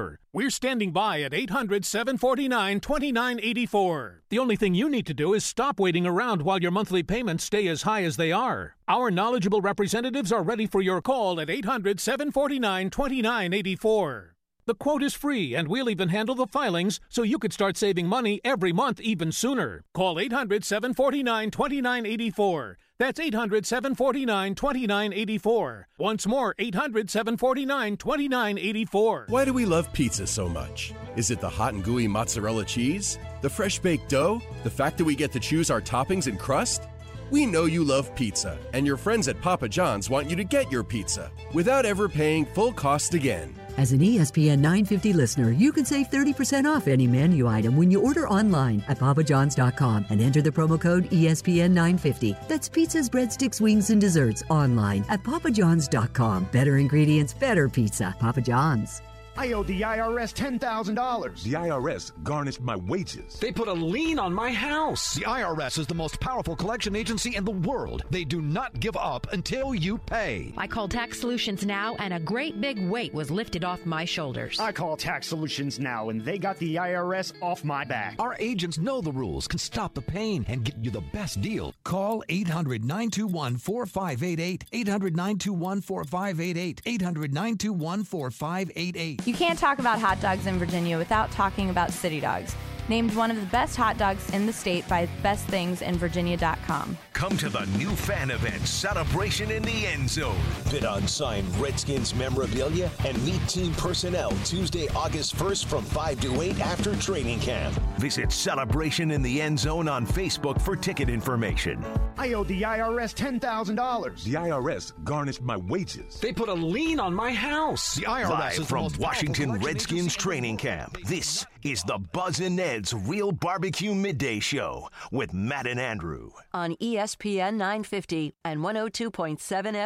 [0.33, 4.23] We're standing by at 800 749 2984.
[4.29, 7.43] The only thing you need to do is stop waiting around while your monthly payments
[7.43, 8.75] stay as high as they are.
[8.87, 14.35] Our knowledgeable representatives are ready for your call at 800 749 2984.
[14.67, 18.07] The quote is free, and we'll even handle the filings so you could start saving
[18.07, 19.83] money every month even sooner.
[19.93, 22.77] Call 800 749 2984.
[23.01, 25.87] That's 800 749 2984.
[25.97, 29.25] Once more, 800 749 2984.
[29.27, 30.93] Why do we love pizza so much?
[31.15, 33.17] Is it the hot and gooey mozzarella cheese?
[33.41, 34.39] The fresh baked dough?
[34.63, 36.83] The fact that we get to choose our toppings and crust?
[37.31, 40.71] We know you love pizza, and your friends at Papa John's want you to get
[40.71, 43.55] your pizza without ever paying full cost again.
[43.77, 48.01] As an ESPN 950 listener, you can save 30% off any menu item when you
[48.01, 52.35] order online at papajohns.com and enter the promo code E ESPN 950.
[52.47, 56.49] That's pizzas, breadsticks, wings, and desserts online at papajohns.com.
[56.51, 58.15] Better ingredients, better pizza.
[58.19, 59.01] Papa John's.
[59.41, 61.41] I owe the IRS $10,000.
[61.41, 63.39] The IRS garnished my wages.
[63.39, 65.15] They put a lien on my house.
[65.15, 68.03] The IRS is the most powerful collection agency in the world.
[68.11, 70.53] They do not give up until you pay.
[70.57, 74.59] I called Tax Solutions Now, and a great big weight was lifted off my shoulders.
[74.59, 78.17] I call Tax Solutions Now, and they got the IRS off my back.
[78.19, 81.73] Our agents know the rules, can stop the pain, and get you the best deal.
[81.83, 84.65] Call 800 921 4588.
[84.71, 86.81] 800 921 4588.
[86.85, 89.30] 800 921 4588.
[89.31, 92.53] You can't talk about hot dogs in Virginia without talking about City Dogs.
[92.91, 96.97] Named one of the best hot dogs in the state by bestthingsInVirginia.com.
[97.13, 100.35] Come to the new fan event, Celebration in the End Zone.
[100.69, 106.41] Bid on signed Redskins memorabilia and meet team personnel Tuesday, August 1st from 5 to
[106.41, 107.73] 8 after training camp.
[107.97, 111.81] Visit Celebration in the End Zone on Facebook for ticket information.
[112.17, 114.23] I owe the IRS $10,000.
[114.25, 116.19] The IRS garnished my wages.
[116.19, 117.95] They put a lien on my house.
[117.95, 120.97] The IRS Live is the from most powerful Washington Redskins training camp.
[121.05, 126.31] This is the Buzz and Ned's Real Barbecue Midday Show with Matt and Andrew.
[126.53, 129.37] On ESPN 950 and 102.7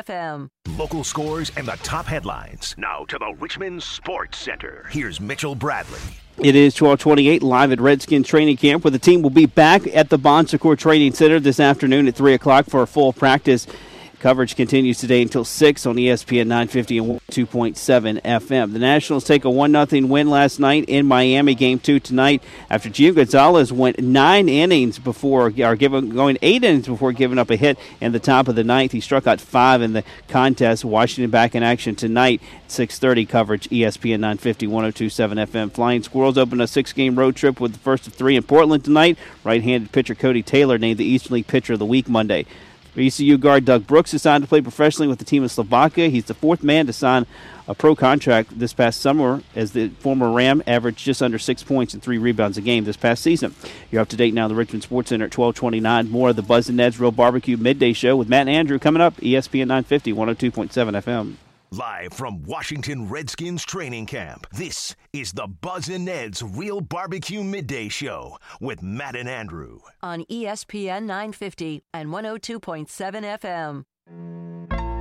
[0.05, 0.49] FM.
[0.77, 2.75] Local scores and the top headlines.
[2.77, 4.87] Now to the Richmond Sports Center.
[4.89, 5.99] Here's Mitchell Bradley.
[6.37, 10.09] It is 1228 live at Redskins training camp where the team will be back at
[10.09, 13.67] the Bon Secours Training Center this afternoon at 3 o'clock for a full practice.
[14.25, 18.73] Coverage continues today until 6 on ESPN 950 and 2.7 FM.
[18.73, 22.89] The Nationals take a 1 0 win last night in Miami, game two tonight, after
[22.89, 27.55] Gio Gonzalez went nine innings before, or given, going eight innings before giving up a
[27.55, 28.93] hit in the top of the ninth.
[28.93, 30.83] He struck out five in the contest.
[30.83, 35.71] Washington back in action tonight, 6.30 coverage, ESPN 950, 102.7 FM.
[35.71, 38.83] Flying Squirrels open a six game road trip with the first of three in Portland
[38.83, 39.19] tonight.
[39.43, 42.47] Right handed pitcher Cody Taylor named the Eastern League Pitcher of the Week Monday.
[42.95, 46.07] VCU guard Doug Brooks is signed to play professionally with the team in Slovakia.
[46.07, 47.25] He's the fourth man to sign
[47.67, 51.93] a pro contract this past summer as the former Ram averaged just under six points
[51.93, 53.53] and three rebounds a game this past season.
[53.91, 54.47] You're up to date now.
[54.47, 56.09] The Richmond Sports Center at 1229.
[56.09, 59.01] More of the Buzz and Ned's Real Barbecue Midday Show with Matt and Andrew coming
[59.01, 59.17] up.
[59.17, 61.35] ESPN 950, 102.7 FM.
[61.71, 67.89] Live from Washington Redskins training camp, this is the Buzz and Ned's Real Barbecue Midday
[67.89, 69.79] Show with Matt and Andrew.
[70.01, 74.94] on ESPN 950 and 102.7 FM.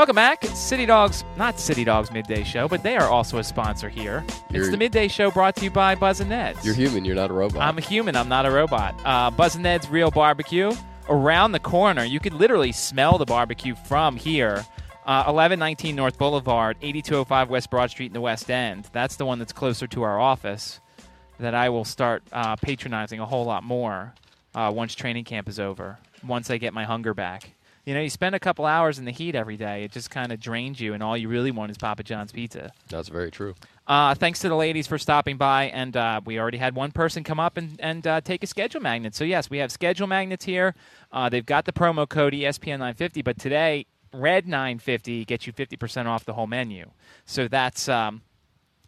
[0.00, 0.44] Welcome back.
[0.44, 4.24] It's City Dogs, not City Dogs Midday Show, but they are also a sponsor here.
[4.26, 6.64] it's You're- the Midday Show brought to you by Buzz and Ned's.
[6.64, 7.04] You're human.
[7.04, 7.60] You're not a robot.
[7.60, 8.16] I'm a human.
[8.16, 8.98] I'm not a robot.
[9.04, 10.72] Uh, Buzz and Ned's Real Barbecue
[11.10, 12.02] around the corner.
[12.02, 14.64] You could literally smell the barbecue from here.
[15.04, 18.88] Uh, 1119 North Boulevard, 8205 West Broad Street in the West End.
[18.94, 20.80] That's the one that's closer to our office
[21.38, 24.14] that I will start uh, patronizing a whole lot more
[24.54, 27.50] uh, once training camp is over, once I get my hunger back.
[27.90, 30.30] You know, you spend a couple hours in the heat every day, it just kind
[30.30, 32.70] of drains you, and all you really want is Papa John's pizza.
[32.88, 33.56] That's very true.
[33.84, 37.24] Uh, thanks to the ladies for stopping by, and uh, we already had one person
[37.24, 39.16] come up and, and uh, take a schedule magnet.
[39.16, 40.76] So yes, we have schedule magnets here.
[41.10, 45.52] Uh, they've got the promo code E ESPN 950, but today Red 950 gets you
[45.52, 46.92] 50% off the whole menu.
[47.26, 48.22] So that's um,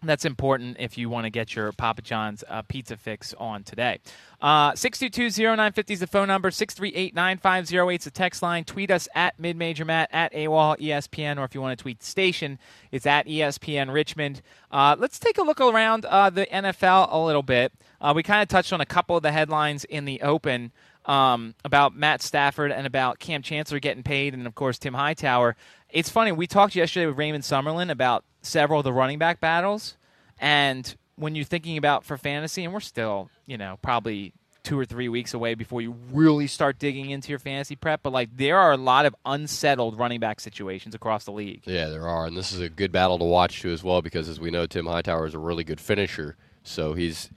[0.09, 4.01] that's important if you want to get your Papa John's uh, pizza fix on today.
[4.41, 6.51] Uh, 622-0950 is the phone number.
[6.51, 8.65] 638-9508 is the text line.
[8.65, 12.59] Tweet us at MidMajorMatt, at AWOL ESPN, or if you want to tweet station,
[12.91, 14.43] it's at ESPN Richmond.
[14.71, 17.73] Uh, let's take a look around uh, the NFL a little bit.
[18.01, 20.73] Uh, we kind of touched on a couple of the headlines in the open
[21.07, 25.57] um, about Matt Stafford and about Kam Chancellor getting paid, and of course Tim Hightower.
[25.91, 26.33] It's funny.
[26.33, 29.97] We talked yesterday with Raymond Summerlin about several of the running back battles,
[30.38, 34.85] and when you're thinking about for fantasy, and we're still, you know, probably two or
[34.85, 38.59] three weeks away before you really start digging into your fantasy prep, but like there
[38.59, 41.62] are a lot of unsettled running back situations across the league.
[41.65, 44.29] Yeah, there are, and this is a good battle to watch too as well because
[44.29, 46.37] as we know, Tim Hightower is a really good finisher.
[46.62, 47.31] So he's,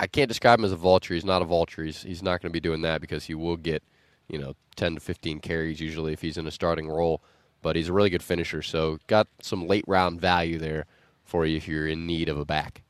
[0.00, 1.14] I can't describe him as a vulture.
[1.14, 1.84] He's not a vulture.
[1.84, 3.82] He's, he's not going to be doing that because he will get,
[4.28, 7.22] you know, 10 to 15 carries usually if he's in a starting role.
[7.62, 8.62] But he's a really good finisher.
[8.62, 10.86] So got some late round value there
[11.24, 12.82] for you if you're in need of a back.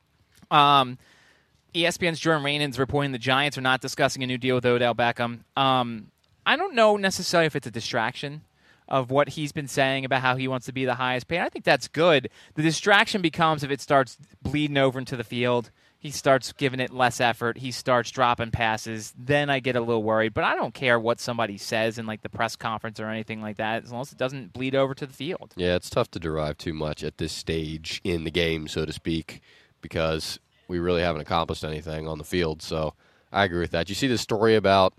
[0.51, 0.97] Um,
[1.73, 5.41] ESPN's Jordan Raanan's reporting the Giants are not discussing a new deal with Odell Beckham.
[5.57, 6.11] Um,
[6.45, 8.41] I don't know necessarily if it's a distraction
[8.87, 11.39] of what he's been saying about how he wants to be the highest paid.
[11.39, 12.29] I think that's good.
[12.55, 15.69] The distraction becomes if it starts bleeding over into the field.
[16.01, 17.57] He starts giving it less effort.
[17.57, 19.13] He starts dropping passes.
[19.17, 20.33] Then I get a little worried.
[20.33, 23.57] But I don't care what somebody says in like the press conference or anything like
[23.57, 25.53] that, as long as it doesn't bleed over to the field.
[25.57, 28.93] Yeah, it's tough to derive too much at this stage in the game, so to
[28.93, 29.41] speak,
[29.81, 32.61] because we really haven't accomplished anything on the field.
[32.61, 32.93] So
[33.31, 33.89] I agree with that.
[33.89, 34.93] You see the story about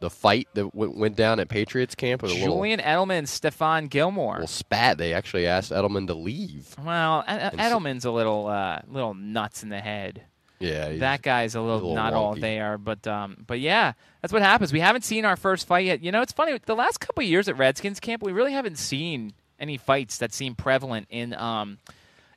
[0.00, 2.22] the fight that w- went down at Patriots camp?
[2.22, 4.32] With a little, Julian Edelman and Stephon Gilmore.
[4.34, 4.98] little spat.
[4.98, 6.74] They actually asked Edelman to leave.
[6.84, 10.24] Well, E- so- Edelman's a little uh, little nuts in the head.
[10.60, 12.42] Yeah, that guy's a little, a little not all wonky.
[12.42, 14.72] there, but um, but yeah, that's what happens.
[14.72, 16.02] We haven't seen our first fight yet.
[16.02, 16.58] You know, it's funny.
[16.64, 20.34] The last couple of years at Redskins camp, we really haven't seen any fights that
[20.34, 21.78] seem prevalent in um,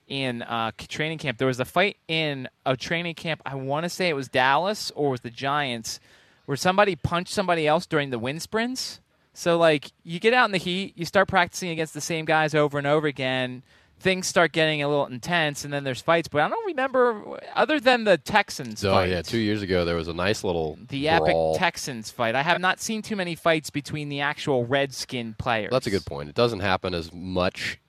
[0.07, 1.37] in uh, training camp.
[1.37, 3.41] There was a fight in a training camp.
[3.45, 5.99] I want to say it was Dallas or was the Giants,
[6.45, 9.01] where somebody punched somebody else during the wind sprints.
[9.33, 12.53] So like you get out in the heat, you start practicing against the same guys
[12.53, 13.63] over and over again.
[14.03, 16.27] Things start getting a little intense, and then there's fights.
[16.27, 19.95] But I don't remember other than the Texans Oh fight, yeah, two years ago there
[19.95, 21.53] was a nice little the brawl.
[21.53, 22.35] epic Texans fight.
[22.35, 25.71] I have not seen too many fights between the actual Redskin players.
[25.71, 26.27] That's a good point.
[26.27, 27.79] It doesn't happen as much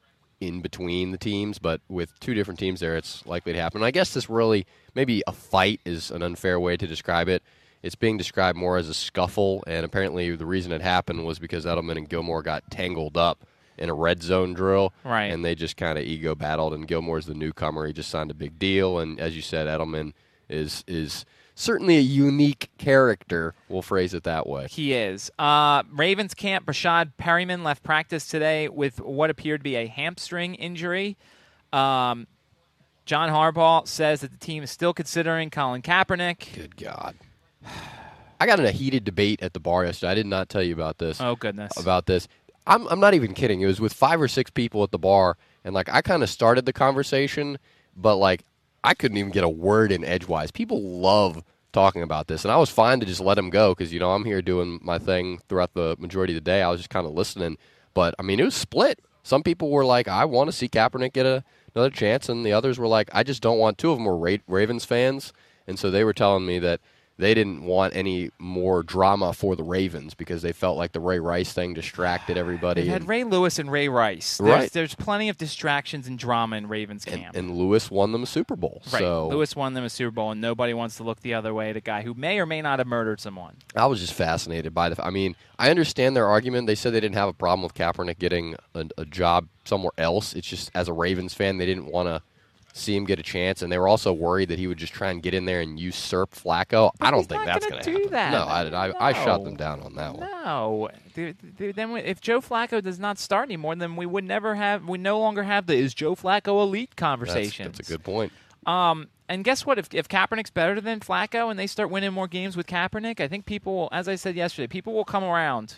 [0.41, 3.83] in between the teams, but with two different teams there, it's likely to happen.
[3.83, 7.43] I guess this really, maybe a fight is an unfair way to describe it.
[7.83, 11.67] It's being described more as a scuffle, and apparently the reason it happened was because
[11.67, 13.45] Edelman and Gilmore got tangled up
[13.79, 15.25] in a red zone drill, Right.
[15.27, 16.75] And they just kind of ego battled.
[16.75, 20.13] And Gilmore's the newcomer; he just signed a big deal, and as you said, Edelman
[20.49, 23.55] is is certainly a unique character.
[23.69, 24.67] We'll phrase it that way.
[24.69, 25.31] He is.
[25.39, 30.55] Uh, Ravens camp, Breshad Perriman left practice today with what appeared to be a hamstring
[30.57, 31.17] injury.
[31.73, 32.27] Um,
[33.07, 36.55] John Harbaugh says that the team is still considering Colin Kaepernick.
[36.55, 37.17] Good God.
[38.41, 40.11] I got in a heated debate at the bar yesterday.
[40.11, 41.21] I did not tell you about this.
[41.21, 41.77] Oh, goodness.
[41.79, 42.27] About this.
[42.67, 43.61] I'm, I'm not even kidding.
[43.61, 46.31] It was with five or six people at the bar, and like I kind of
[46.31, 47.59] started the conversation,
[47.97, 48.45] but like
[48.83, 50.51] I couldn't even get a word in edgewise.
[50.51, 53.93] People love talking about this, and I was fine to just let them go because
[53.93, 56.63] you know I'm here doing my thing throughout the majority of the day.
[56.63, 57.59] I was just kind of listening,
[57.93, 61.15] but I mean it was split some people were like, I want to see Kaepernick
[61.15, 61.43] get a,
[61.75, 63.79] another chance, and the others were like, I just don't want.
[63.79, 65.33] Two of them were Ra- Ravens fans,
[65.67, 66.81] and so they were telling me that
[67.17, 71.21] they didn't want any more drama for the Ravens because they felt like the Ray
[71.21, 72.83] Rice thing distracted everybody.
[72.83, 74.39] They had and, Ray Lewis and Ray Rice.
[74.39, 74.73] There's, Right.
[74.73, 77.37] there's plenty of distractions and drama in Ravens camp.
[77.37, 78.83] and Lewis won them a Super Bowl.
[78.93, 79.01] right.
[79.01, 81.71] So Lewis won them a Super Bowl, and nobody wants to look the other way
[81.71, 83.57] at a guy who may or may not have murdered someone.
[83.77, 85.05] I was just fascinated by the.
[85.05, 86.67] I mean, I understand their argument.
[86.67, 90.35] They said they didn't have a problem with Kaepernick getting a, a job somewhere else.
[90.35, 92.23] It's just as a Ravens fan, they didn't want to
[92.77, 95.11] see him get a chance, and they were also worried that he would just try
[95.11, 96.91] and get in there and usurp Flacco.
[97.01, 98.33] I don't think that's gonna going to do that.
[98.33, 100.29] No, I, I, I shot them down on that one.
[100.29, 104.25] No, Dude, dude, then we- if Joe Flacco does not start anymore, then we would
[104.25, 104.89] never have.
[104.89, 107.67] We no longer have the is Joe Flacco elite conversation.
[107.67, 108.33] that's a good point.
[108.67, 109.79] Um, and guess what?
[109.79, 113.29] If if Kaepernick's better than Flacco and they start winning more games with Kaepernick, I
[113.29, 115.77] think people, as I said yesterday, people will come around.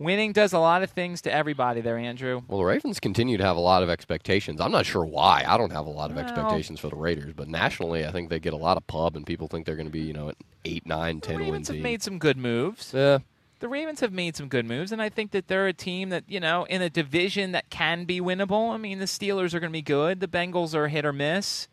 [0.00, 2.40] Winning does a lot of things to everybody there, Andrew.
[2.48, 4.58] Well, the Ravens continue to have a lot of expectations.
[4.58, 5.44] I'm not sure why.
[5.46, 8.30] I don't have a lot of Well- expectations for the Raiders, but nationally, I think
[8.30, 10.28] they get a lot of pub, and people think they're going to be, you know,
[10.30, 11.82] an eight, nine, ten win Ravens have team.
[11.82, 12.92] made some good moves.
[12.96, 13.18] Yeah.
[13.58, 16.24] The Ravens have made some good moves, and I think that they're a team that,
[16.26, 18.72] you know, in a division that can be winnable.
[18.72, 20.20] I mean, the Steelers are going to be good.
[20.20, 21.68] The Bengals are hit or miss.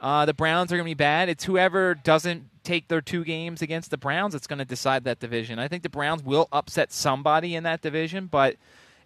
[0.00, 1.28] Uh, the Browns are going to be bad.
[1.28, 5.20] It's whoever doesn't take their two games against the Browns that's going to decide that
[5.20, 5.58] division.
[5.58, 8.56] I think the Browns will upset somebody in that division, but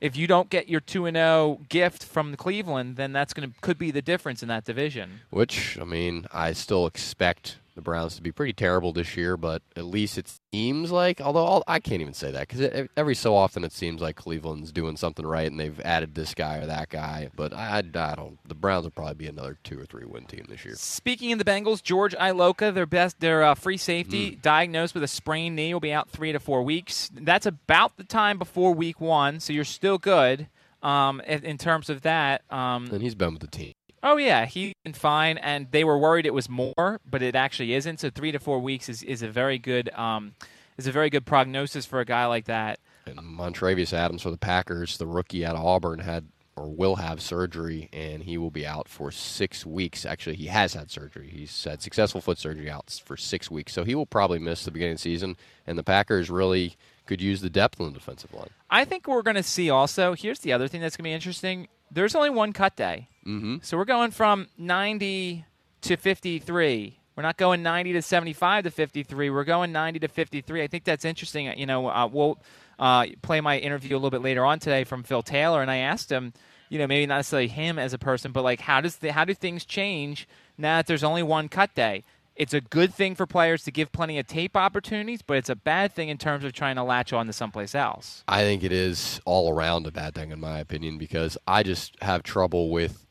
[0.00, 3.60] if you don't get your 2 and 0 gift from Cleveland, then that's going to
[3.60, 5.20] could be the difference in that division.
[5.30, 9.60] Which, I mean, I still expect the Browns to be pretty terrible this year, but
[9.74, 13.34] at least it seems like, although I'll, I can't even say that because every so
[13.34, 16.88] often it seems like Cleveland's doing something right and they've added this guy or that
[16.88, 17.30] guy.
[17.34, 18.38] But I, I don't.
[18.46, 20.74] The Browns will probably be another two or three win team this year.
[20.76, 24.42] Speaking of the Bengals, George Iloka, their best, their uh, free safety, Mm.
[24.42, 27.10] diagnosed with a sprained knee, will be out three to four weeks.
[27.12, 30.46] That's about the time before week one, so you're still good
[30.82, 32.42] um, in, in terms of that.
[32.52, 33.72] Um, And he's been with the team.
[34.04, 37.74] Oh yeah, he's been fine, and they were worried it was more, but it actually
[37.74, 37.98] isn't.
[37.98, 40.34] So three to four weeks is, is a very good um,
[40.76, 42.78] is a very good prognosis for a guy like that.
[43.06, 46.26] And Montravius Adams for the Packers, the rookie out of Auburn, had
[46.56, 50.06] or will have surgery, and he will be out for six weeks.
[50.06, 51.28] Actually, he has had surgery.
[51.28, 54.70] He's had successful foot surgery out for six weeks, so he will probably miss the
[54.70, 55.36] beginning of the season.
[55.66, 56.76] And the Packers really
[57.06, 58.50] could use the depth on the defensive line.
[58.70, 60.14] I think we're going to see also.
[60.14, 61.68] Here's the other thing that's going to be interesting.
[61.90, 63.08] There's only one cut day.
[63.26, 63.56] Mm-hmm.
[63.62, 65.44] So we're going from 90
[65.82, 66.98] to 53.
[67.16, 69.30] We're not going 90 to 75 to 53.
[69.30, 70.62] We're going 90 to 53.
[70.62, 71.56] I think that's interesting.
[71.58, 72.38] You know, uh, we'll
[72.78, 75.76] uh, play my interview a little bit later on today from Phil Taylor, and I
[75.76, 76.32] asked him,
[76.68, 79.24] you know, maybe not necessarily him as a person, but like how does the, how
[79.24, 80.26] do things change
[80.58, 82.04] now that there's only one cut day?
[82.36, 85.54] It's a good thing for players to give plenty of tape opportunities, but it's a
[85.54, 88.24] bad thing in terms of trying to latch on to someplace else.
[88.26, 91.94] I think it is all around a bad thing, in my opinion, because I just
[92.02, 93.04] have trouble with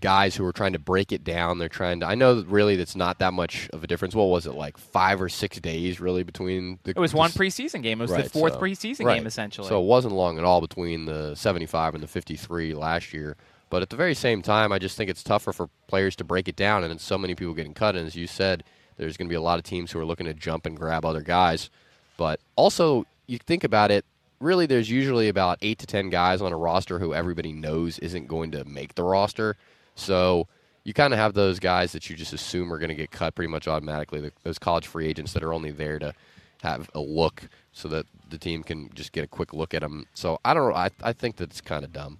[0.00, 1.58] guys who are trying to break it down.
[1.58, 2.06] They're trying to.
[2.06, 4.14] I know that really that's not that much of a difference.
[4.14, 6.90] What was it like five or six days really between the?
[6.90, 8.00] It was one preseason game.
[8.00, 9.16] It was the fourth so- preseason right.
[9.16, 9.68] game, essentially.
[9.68, 13.36] So it wasn't long at all between the 75 and the 53 last year.
[13.70, 16.48] But at the very same time, I just think it's tougher for players to break
[16.48, 17.96] it down, and so many people getting cut.
[17.96, 18.62] And as you said,
[18.96, 21.04] there's going to be a lot of teams who are looking to jump and grab
[21.04, 21.70] other guys.
[22.16, 24.04] But also, you think about it.
[24.40, 28.28] Really, there's usually about eight to ten guys on a roster who everybody knows isn't
[28.28, 29.56] going to make the roster.
[29.94, 30.46] So
[30.84, 33.34] you kind of have those guys that you just assume are going to get cut
[33.34, 34.30] pretty much automatically.
[34.42, 36.14] Those college free agents that are only there to
[36.62, 40.06] have a look so that the team can just get a quick look at them.
[40.14, 40.74] So I don't.
[40.74, 42.18] I I think that's kind of dumb.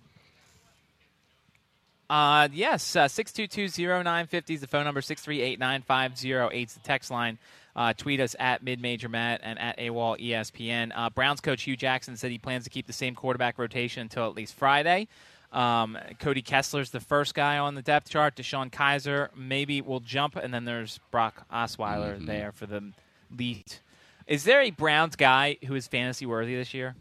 [2.11, 7.38] Uh, yes, uh, 622-0950 is the phone number, 638-9508 is the text line.
[7.76, 10.92] Uh, tweet us at Mid-Major Matt and at AWOL ESPN.
[10.94, 14.26] Uh, Browns coach Hue Jackson said he plans to keep the same quarterback rotation until
[14.28, 15.09] at least Friday.
[15.52, 18.36] Um, Cody Kessler's the first guy on the depth chart.
[18.36, 22.26] DeShone Kizer maybe will jump, and then there's Brock Osweiler Mhm.
[22.26, 22.92] there for the
[23.36, 23.74] lead.
[24.26, 26.94] Is there a Browns guy who is fantasy worthy this year?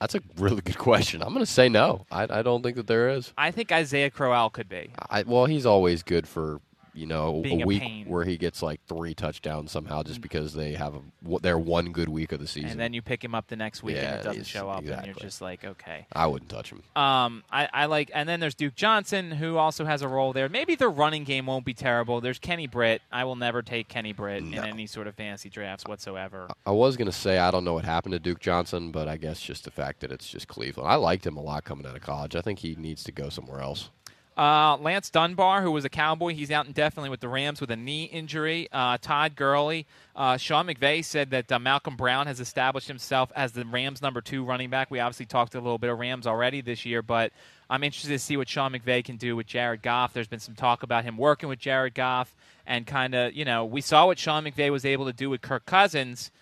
[0.00, 1.22] That's a really good question.
[1.22, 2.04] I'm going to say no.
[2.10, 3.32] I, I don't think that there is.
[3.38, 4.90] I think Isaiah Crowell could be.
[5.08, 6.60] I, well, he's always good for
[6.94, 8.06] you know Being a a week pain.
[8.06, 12.08] where he gets like three touchdowns somehow just because they have a, their one good
[12.08, 12.70] week of the season.
[12.70, 15.06] And then you pick him up the next week and it doesn't show up, and
[15.06, 16.06] you're just like, okay.
[16.12, 16.82] I wouldn't touch him.
[16.96, 20.48] Um, I, I like, and then there's Duke Johnson, who also has a role there.
[20.48, 22.20] Maybe the running game won't be terrible.
[22.20, 23.02] There's Kenny Britt.
[23.10, 26.48] I will never take Kenny Britt in any sort of fantasy drafts whatsoever.
[26.66, 29.16] I was going to say I don't know what happened to Duke Johnson, but I
[29.16, 30.88] guess just the fact that it's just Cleveland.
[30.88, 32.36] I liked him a lot coming out of college.
[32.36, 33.90] I think he needs to go somewhere else.
[34.36, 37.76] Uh, Lance Dunbar, who was a Cowboy, he's out indefinitely with the Rams with a
[37.76, 38.68] knee injury.
[38.72, 43.52] Uh, Todd Gurley, uh, Sean McVay said that uh, Malcolm Brown has established himself as
[43.52, 44.90] the Rams' number two running back.
[44.90, 47.32] We obviously talked a little bit of Rams already this year, but
[47.70, 50.12] I'm interested to see what Sean McVay can do with Jared Goff.
[50.12, 52.34] There's been some talk about him working with Jared Goff,
[52.66, 55.42] and kind of, you know, we saw what Sean McVay was able to do with
[55.42, 56.32] Kirk Cousins.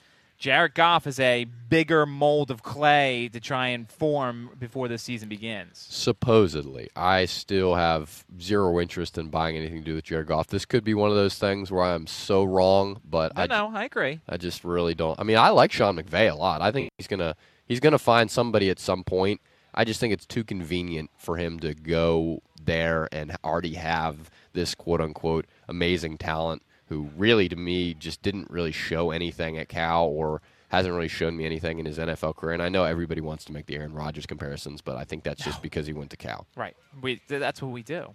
[0.42, 5.28] Jared Goff is a bigger mold of clay to try and form before the season
[5.28, 5.86] begins.
[5.88, 10.48] Supposedly, I still have zero interest in buying anything to do with Jared Goff.
[10.48, 13.70] This could be one of those things where I'm so wrong, but No, I no,
[13.72, 14.18] I agree.
[14.28, 15.16] I just really don't.
[15.20, 16.60] I mean, I like Sean McVay a lot.
[16.60, 19.40] I think he's gonna he's gonna find somebody at some point.
[19.72, 24.74] I just think it's too convenient for him to go there and already have this
[24.74, 26.62] quote unquote amazing talent
[26.92, 31.34] who really to me just didn't really show anything at Cal or hasn't really shown
[31.36, 32.52] me anything in his NFL career.
[32.52, 35.42] And I know everybody wants to make the Aaron Rodgers comparisons, but I think that's
[35.42, 36.46] just because he went to Cal.
[36.54, 36.76] Right.
[37.00, 38.14] We that's what we do.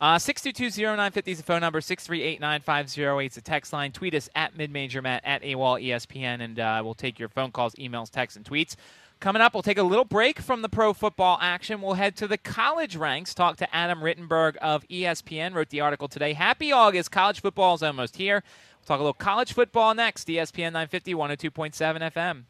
[0.00, 1.80] Uh, 622-0950 is the phone number.
[1.80, 3.92] 638-9508 is the text line.
[3.92, 8.10] Tweet us at midmajormat at AWOL ESPN, and uh, we'll take your phone calls, emails,
[8.10, 8.76] texts, and tweets.
[9.18, 11.80] Coming up, we'll take a little break from the pro football action.
[11.80, 16.06] We'll head to the college ranks, talk to Adam Rittenberg of ESPN, wrote the article
[16.06, 16.34] today.
[16.34, 17.10] Happy August.
[17.10, 18.42] College football is almost here.
[18.78, 20.28] We'll talk a little college football next.
[20.28, 22.44] ESPN 950, 102.7 FM.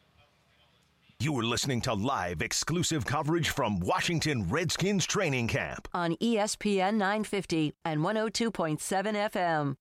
[1.19, 5.89] You are listening to live exclusive coverage from Washington Redskins training camp.
[5.95, 9.77] On ESPN 950 and 102.7 FM.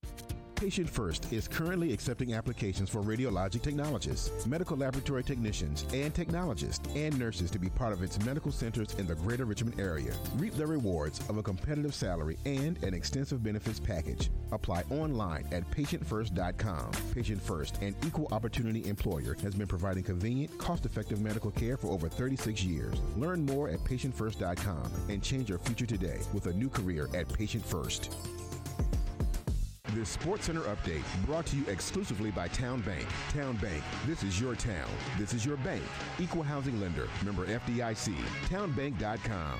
[0.56, 7.16] Patient First is currently accepting applications for radiologic technologists, medical laboratory technicians, and technologists and
[7.18, 10.14] nurses to be part of its medical centers in the greater Richmond area.
[10.36, 14.30] Reap the rewards of a competitive salary and an extensive benefits package.
[14.50, 16.90] Apply online at patientfirst.com.
[17.12, 21.88] Patient First, an equal opportunity employer, has been providing convenient, cost effective medical care for
[21.88, 22.94] over 36 years.
[23.18, 27.64] Learn more at patientfirst.com and change your future today with a new career at Patient
[27.64, 28.14] First.
[29.96, 33.06] This Sports Center update brought to you exclusively by Town Bank.
[33.30, 34.90] Town Bank, this is your town.
[35.16, 35.82] This is your bank.
[36.18, 37.08] Equal housing lender.
[37.24, 38.14] Member FDIC.
[38.50, 39.58] Townbank.com.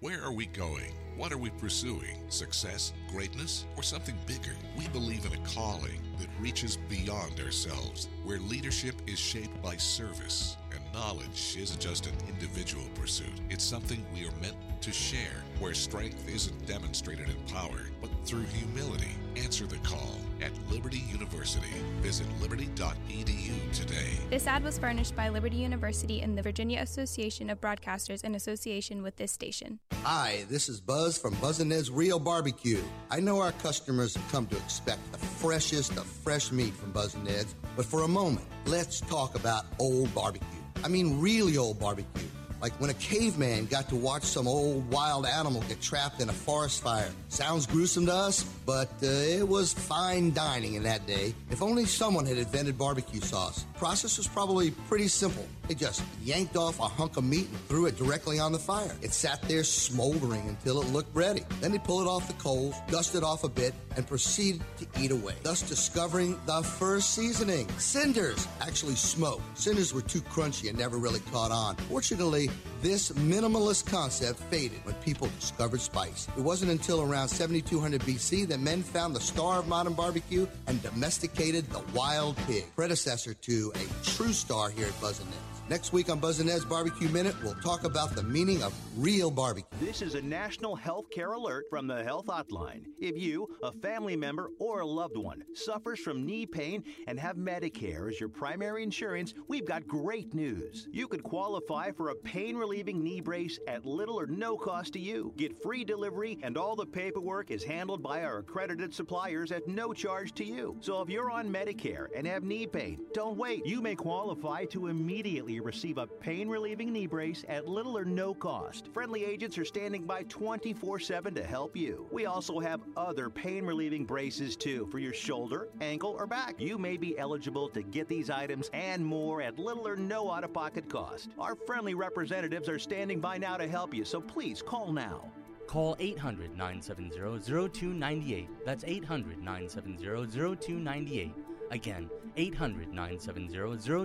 [0.00, 1.07] Where are we going?
[1.18, 2.16] What are we pursuing?
[2.28, 4.54] Success, greatness, or something bigger?
[4.76, 10.56] We believe in a calling that reaches beyond ourselves, where leadership is shaped by service
[10.72, 13.32] and knowledge isn't just an individual pursuit.
[13.50, 18.44] It's something we are meant to share, where strength isn't demonstrated in power, but through
[18.44, 19.16] humility.
[19.34, 21.74] Answer the call at Liberty University.
[22.00, 24.18] Visit liberty.edu today.
[24.30, 29.02] This ad was furnished by Liberty University and the Virginia Association of Broadcasters in association
[29.02, 29.78] with this station.
[30.02, 32.82] Hi, this is Buzz from Buzz and Ned's Real Barbecue.
[33.10, 37.14] I know our customers have come to expect the freshest of fresh meat from Buzz
[37.14, 40.46] and Ned's, but for a moment, let's talk about old barbecue.
[40.84, 42.28] I mean, really old barbecue.
[42.60, 46.32] Like when a caveman got to watch some old wild animal get trapped in a
[46.32, 47.10] forest fire.
[47.28, 51.34] Sounds gruesome to us, but uh, it was fine dining in that day.
[51.50, 53.64] If only someone had invented barbecue sauce.
[53.76, 55.46] Process was probably pretty simple.
[55.68, 58.96] They just yanked off a hunk of meat and threw it directly on the fire.
[59.02, 61.44] It sat there smoldering until it looked ready.
[61.60, 64.86] Then they pull it off the coals, dust it off a bit, and proceed to
[64.98, 67.68] eat away, thus discovering the first seasoning.
[67.78, 69.42] Cinders actually smoked.
[69.58, 71.76] Cinders were too crunchy and never really caught on.
[71.76, 72.47] Fortunately,
[72.82, 76.28] this minimalist concept faded when people discovered spice.
[76.36, 80.82] It wasn't until around 7200 BC that men found the star of modern barbecue and
[80.82, 85.57] domesticated the wild pig, predecessor to a true star here at Buzz and Ned's.
[85.68, 89.30] Next week on Buzz and Ned's Barbecue Minute, we'll talk about the meaning of real
[89.30, 89.68] barbecue.
[89.78, 92.84] This is a national health care alert from the Health Hotline.
[92.98, 97.36] If you, a family member, or a loved one suffers from knee pain and have
[97.36, 100.88] Medicare as your primary insurance, we've got great news.
[100.90, 104.98] You could qualify for a pain relieving knee brace at little or no cost to
[104.98, 105.34] you.
[105.36, 109.92] Get free delivery, and all the paperwork is handled by our accredited suppliers at no
[109.92, 110.78] charge to you.
[110.80, 113.66] So if you're on Medicare and have knee pain, don't wait.
[113.66, 118.34] You may qualify to immediately receive a pain relieving knee brace at little or no
[118.34, 118.88] cost.
[118.92, 122.06] Friendly agents are standing by 24 7 to help you.
[122.10, 126.54] We also have other pain relieving braces too for your shoulder, ankle, or back.
[126.58, 130.44] You may be eligible to get these items and more at little or no out
[130.44, 131.30] of pocket cost.
[131.38, 135.30] Our friendly representatives are standing by now to help you, so please call now.
[135.68, 138.48] Call 800 970 0298.
[138.64, 141.34] That's 800 970 0298.
[141.70, 143.48] Again, 800 970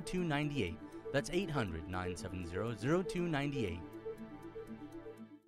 [0.02, 0.78] 0298.
[1.14, 3.80] That's 800 970 0298.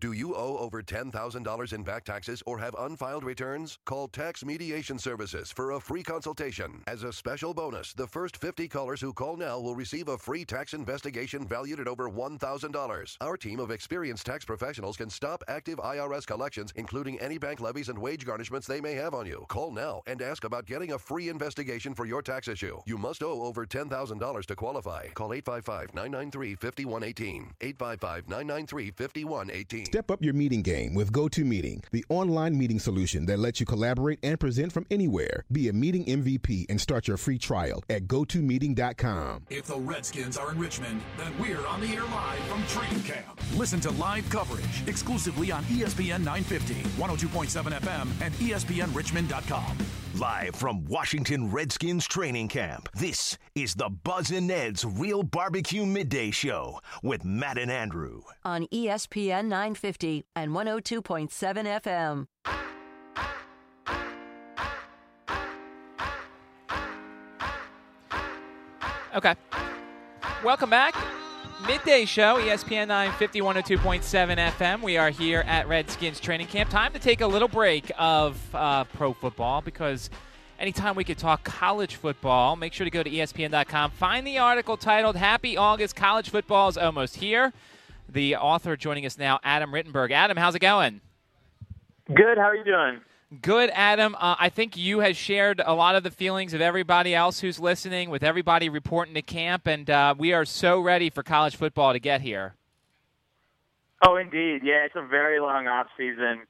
[0.06, 3.80] Do you owe over $10,000 in back taxes or have unfiled returns?
[3.86, 6.84] Call Tax Mediation Services for a free consultation.
[6.86, 10.46] As a special bonus, the first 50 callers who call now will receive a free
[10.46, 13.18] tax investigation valued at over $1,000.
[13.20, 17.90] Our team of experienced tax professionals can stop active IRS collections, including any bank levies
[17.90, 19.44] and wage garnishments they may have on you.
[19.48, 22.80] Call now and ask about getting a free investigation for your tax issue.
[22.86, 25.08] You must owe over $10,000 to qualify.
[25.16, 27.56] Call 855 993 5118.
[27.60, 29.95] 855 993 5118.
[29.96, 34.20] Step up your meeting game with GoToMeeting, the online meeting solution that lets you collaborate
[34.24, 35.46] and present from anywhere.
[35.54, 39.46] Be a meeting MVP and start your free trial at gotomeeting.com.
[39.50, 43.40] If the Redskins are in Richmond, then we're on the air live from training camp.
[43.56, 49.78] Listen to live coverage exclusively on ESPN 950, 102.7 FM, and ESPNRichmond.com.
[50.16, 56.32] Live from Washington Redskins training camp, this is the Buzz and Ned's Real Barbecue Midday
[56.32, 58.22] Show with Matt and Andrew.
[58.46, 59.75] On ESPN 950
[60.36, 61.28] and 102.7
[61.82, 62.28] FM.
[69.16, 69.36] Okay.
[70.44, 70.94] Welcome back.
[71.66, 74.82] Midday show, ESPN 950, 102.7 FM.
[74.82, 76.70] We are here at Redskins training camp.
[76.70, 80.10] Time to take a little break of uh, pro football because
[80.60, 83.92] anytime we could talk college football, make sure to go to ESPN.com.
[83.92, 87.54] Find the article titled Happy August College Football is Almost Here.
[88.16, 90.12] The author joining us now, Adam Rittenberg.
[90.12, 91.02] Adam, how's it going?
[92.08, 92.38] Good.
[92.38, 93.02] How are you doing?
[93.42, 94.16] Good, Adam.
[94.16, 97.60] Uh, I think you have shared a lot of the feelings of everybody else who's
[97.60, 101.92] listening, with everybody reporting to camp, and uh, we are so ready for college football
[101.92, 102.56] to get here.
[104.02, 104.62] Oh, indeed.
[104.64, 106.44] Yeah, it's a very long off season.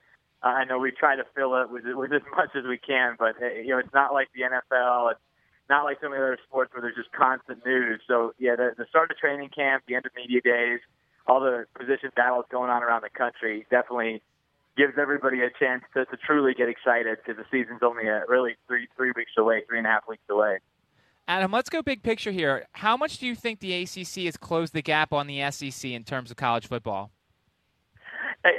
[0.43, 3.15] Uh, I know we try to fill it with, with as much as we can,
[3.17, 5.13] but you know it's not like the NFL.
[5.13, 5.19] It's
[5.67, 8.01] not like some of the other sports where there's just constant news.
[8.07, 10.79] So yeah, the, the start of training camp, the end of media days,
[11.27, 14.21] all the position battles going on around the country definitely
[14.77, 18.55] gives everybody a chance to, to truly get excited because the season's only uh, really
[18.67, 20.59] three three weeks away, three and a half weeks away.
[21.27, 22.67] Adam, let's go big picture here.
[22.73, 26.03] How much do you think the ACC has closed the gap on the SEC in
[26.03, 27.11] terms of college football?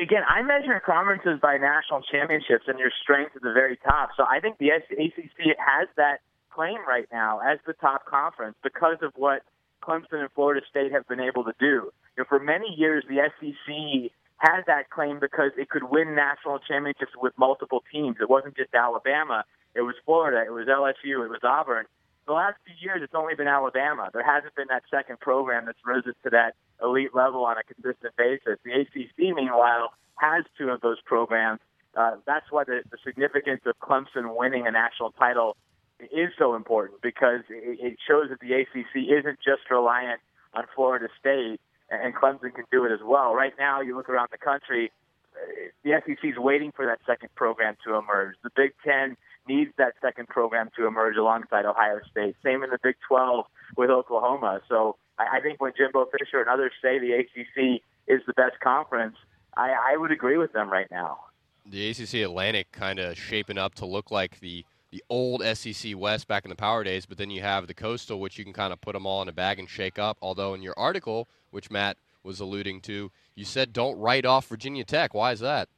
[0.03, 4.11] Again, I measure conferences by national championships and your strength at the very top.
[4.17, 8.97] So I think the ACC has that claim right now as the top conference because
[9.01, 9.43] of what
[9.81, 11.93] Clemson and Florida State have been able to do.
[12.17, 16.59] You know, for many years, the SEC had that claim because it could win national
[16.59, 18.17] championships with multiple teams.
[18.21, 19.45] It wasn't just Alabama.
[19.75, 20.43] It was Florida.
[20.47, 21.25] It was LSU.
[21.25, 21.87] It was Auburn.
[22.27, 24.11] The last few years, it's only been Alabama.
[24.13, 28.17] There hasn't been that second program that's risen to that elite level on a consistent
[28.17, 28.59] basis.
[28.65, 31.61] The ACC, meanwhile, has two of those programs.
[31.97, 35.57] Uh, that's why the, the significance of Clemson winning a national title
[36.01, 40.21] is so important because it, it shows that the ACC isn't just reliant
[40.53, 41.61] on Florida State,
[41.91, 43.35] and Clemson can do it as well.
[43.35, 44.91] Right now, you look around the country,
[45.35, 48.35] uh, the SEC is waiting for that second program to emerge.
[48.43, 49.17] The Big Ten
[49.49, 52.35] needs that second program to emerge alongside Ohio State.
[52.45, 54.61] Same in the Big 12 with Oklahoma.
[54.69, 59.17] So I, think when Jimbo Fisher and others say the ACC is the best conference,
[59.57, 61.19] I, I would agree with them right now.
[61.65, 64.65] The ACC Atlantic kind of shaping up to look like the
[64.97, 68.19] the old SEC West back in the Power days, but then you have the Coastal,
[68.19, 70.17] which you can kind of put them all in a bag and shake up.
[70.23, 74.85] Although in your article, which Matt was alluding to, you said don't write off Virginia
[74.85, 75.13] Tech.
[75.13, 75.69] Why is that?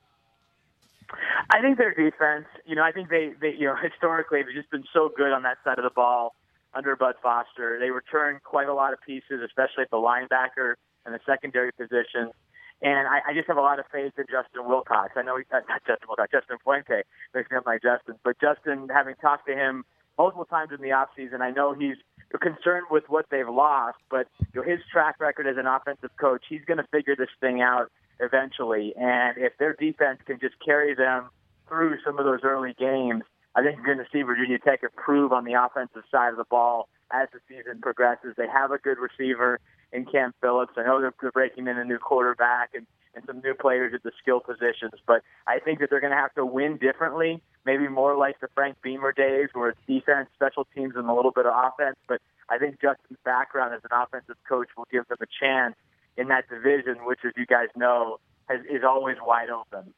[1.50, 4.70] I think their defense, you know, I think they, they, you know, historically they've just
[4.70, 6.36] been so good on that side of the ball
[6.72, 7.78] under Bud Foster.
[7.80, 12.32] They return quite a lot of pieces, especially at the linebacker and the secondary positions.
[12.80, 15.12] And I, I just have a lot of faith in Justin Wilcox.
[15.16, 17.02] I know he's not, Justin Wilcox, Justin Fuente
[17.34, 19.84] me up like Justin, but Justin, having talked to him
[20.16, 21.96] multiple times in the off season, I know he's
[22.40, 26.44] concerned with what they've lost, but you know, his track record as an offensive coach,
[26.48, 28.94] he's going to figure this thing out eventually.
[28.96, 31.30] And if their defense can just carry them
[31.68, 33.22] through some of those early games,
[33.54, 36.44] I think you're going to see Virginia Tech improve on the offensive side of the
[36.44, 38.34] ball as the season progresses.
[38.36, 39.60] They have a good receiver
[39.92, 40.72] in Cam Phillips.
[40.76, 44.12] I know they're breaking in a new quarterback and, and some new players at the
[44.20, 48.16] skill positions, but I think that they're going to have to win differently, maybe more
[48.16, 51.52] like the Frank Beamer days where it's defense, special teams, and a little bit of
[51.54, 51.96] offense.
[52.06, 55.74] But I think Justin's background as an offensive coach will give them a chance
[56.16, 59.94] in that division, which, as you guys know, has, is always wide open.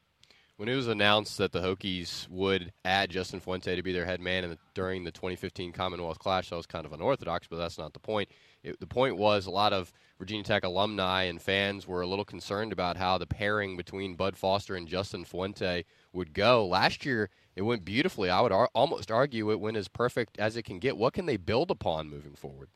[0.60, 4.20] When it was announced that the Hokies would add Justin Fuente to be their head
[4.20, 7.94] man the, during the 2015 Commonwealth Clash, that was kind of unorthodox, but that's not
[7.94, 8.28] the point.
[8.62, 12.26] It, the point was a lot of Virginia Tech alumni and fans were a little
[12.26, 16.66] concerned about how the pairing between Bud Foster and Justin Fuente would go.
[16.66, 18.28] Last year, it went beautifully.
[18.28, 20.98] I would ar- almost argue it went as perfect as it can get.
[20.98, 22.68] What can they build upon moving forward?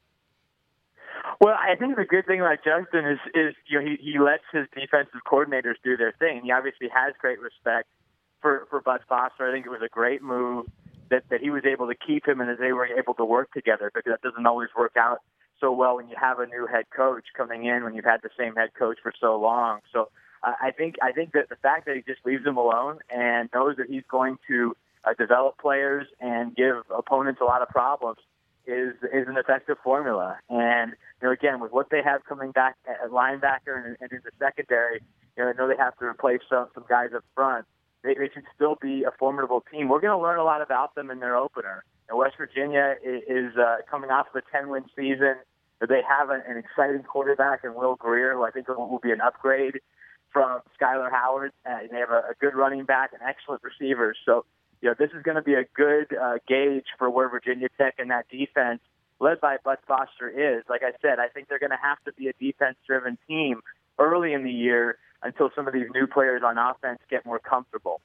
[1.45, 4.45] Well, I think the good thing about Justin is, is you know, he, he lets
[4.51, 6.41] his defensive coordinators do their thing.
[6.43, 7.87] He obviously has great respect
[8.41, 9.47] for, for Bud Foster.
[9.47, 10.65] I think it was a great move
[11.11, 13.53] that, that he was able to keep him and that they were able to work
[13.53, 15.19] together because that doesn't always work out
[15.61, 18.31] so well when you have a new head coach coming in when you've had the
[18.39, 19.81] same head coach for so long.
[19.93, 20.09] So
[20.43, 23.51] uh, I think I think that the fact that he just leaves them alone and
[23.53, 24.75] knows that he's going to
[25.05, 28.17] uh, develop players and give opponents a lot of problems
[28.67, 30.39] is is an effective formula.
[30.49, 34.21] And you know, again, with what they have coming back at linebacker and, and in
[34.25, 35.01] the secondary,
[35.37, 37.67] You know, I know they have to replace some some guys up front.
[38.03, 39.89] They, they should still be a formidable team.
[39.89, 41.85] We're going to learn a lot about them in their opener.
[42.09, 45.37] And West Virginia is uh, coming off of a 10 win season.
[45.81, 49.11] They have an, an exciting quarterback in Will Grier, who I think will, will be
[49.11, 49.81] an upgrade
[50.33, 51.53] from Skyler Howard.
[51.67, 54.19] Uh, and they have a, a good running back and excellent receivers.
[54.25, 54.45] So,
[54.85, 57.95] you know, this is going to be a good uh, gauge for where Virginia Tech
[57.99, 58.81] and that defense,
[59.19, 60.63] led by Bud Foster, is.
[60.69, 63.63] Like I said, I think they're going to have to be a defense-driven team
[63.99, 68.03] early in the year until some of these new players on offense get more comfortable.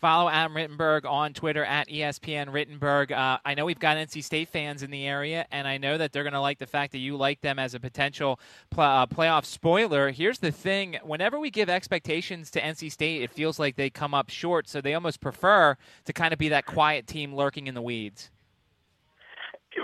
[0.00, 3.10] Follow Adam Rittenberg on Twitter at ESPN Rittenberg.
[3.10, 6.12] Uh, I know we've got NC State fans in the area, and I know that
[6.12, 8.38] they're going to like the fact that you like them as a potential
[8.70, 10.10] pl- uh, playoff spoiler.
[10.10, 14.14] Here's the thing whenever we give expectations to NC State, it feels like they come
[14.14, 17.74] up short, so they almost prefer to kind of be that quiet team lurking in
[17.74, 18.30] the weeds.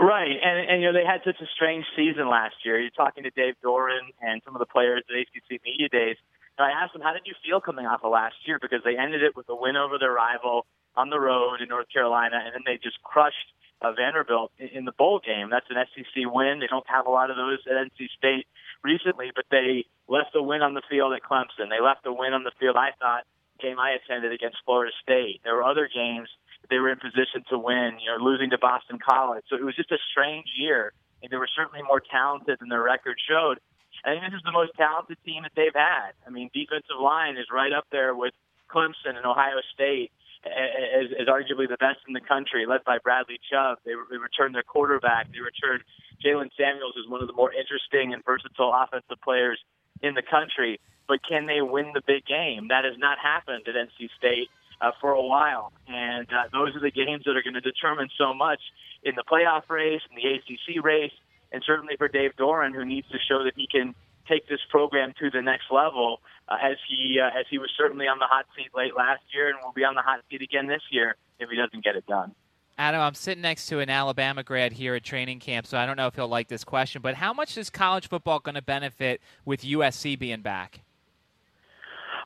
[0.00, 2.80] Right, and and you know they had such a strange season last year.
[2.80, 6.16] You're talking to Dave Doeren and some of the players at ACC Media Days
[6.58, 8.58] and I asked them, how did you feel coming off of last year?
[8.60, 11.90] Because they ended it with a win over their rival on the road in North
[11.92, 13.50] Carolina, and then they just crushed
[13.82, 15.50] uh, Vanderbilt in, in the bowl game.
[15.50, 16.60] That's an SEC win.
[16.60, 18.46] They don't have a lot of those at NC State
[18.82, 21.70] recently, but they left a win on the field at Clemson.
[21.70, 23.24] They left a win on the field, I thought,
[23.60, 25.40] game I attended against Florida State.
[25.42, 26.28] There were other games
[26.62, 29.44] that they were in position to win, you know, losing to Boston College.
[29.50, 30.92] So it was just a strange year.
[31.22, 33.58] And they were certainly more talented than their record showed.
[34.04, 36.12] I think this is the most talented team that they've had.
[36.26, 38.34] I mean, defensive line is right up there with
[38.68, 40.12] Clemson and Ohio State
[40.44, 43.78] as, as arguably the best in the country, led by Bradley Chubb.
[43.84, 45.32] They, they returned their quarterback.
[45.32, 45.82] They returned
[46.20, 49.58] Jaylen Samuels, who's one of the more interesting and versatile offensive players
[50.02, 50.80] in the country.
[51.08, 52.68] But can they win the big game?
[52.68, 54.48] That has not happened at NC State
[54.80, 58.08] uh, for a while, and uh, those are the games that are going to determine
[58.18, 58.60] so much
[59.02, 61.12] in the playoff race, in the ACC race,
[61.54, 63.94] and certainly for Dave Doeren, who needs to show that he can
[64.28, 68.06] take this program to the next level, uh, as he uh, as he was certainly
[68.06, 70.66] on the hot seat late last year, and will be on the hot seat again
[70.66, 72.34] this year if he doesn't get it done.
[72.76, 75.96] Adam, I'm sitting next to an Alabama grad here at training camp, so I don't
[75.96, 79.20] know if he'll like this question, but how much is college football going to benefit
[79.44, 80.80] with USC being back?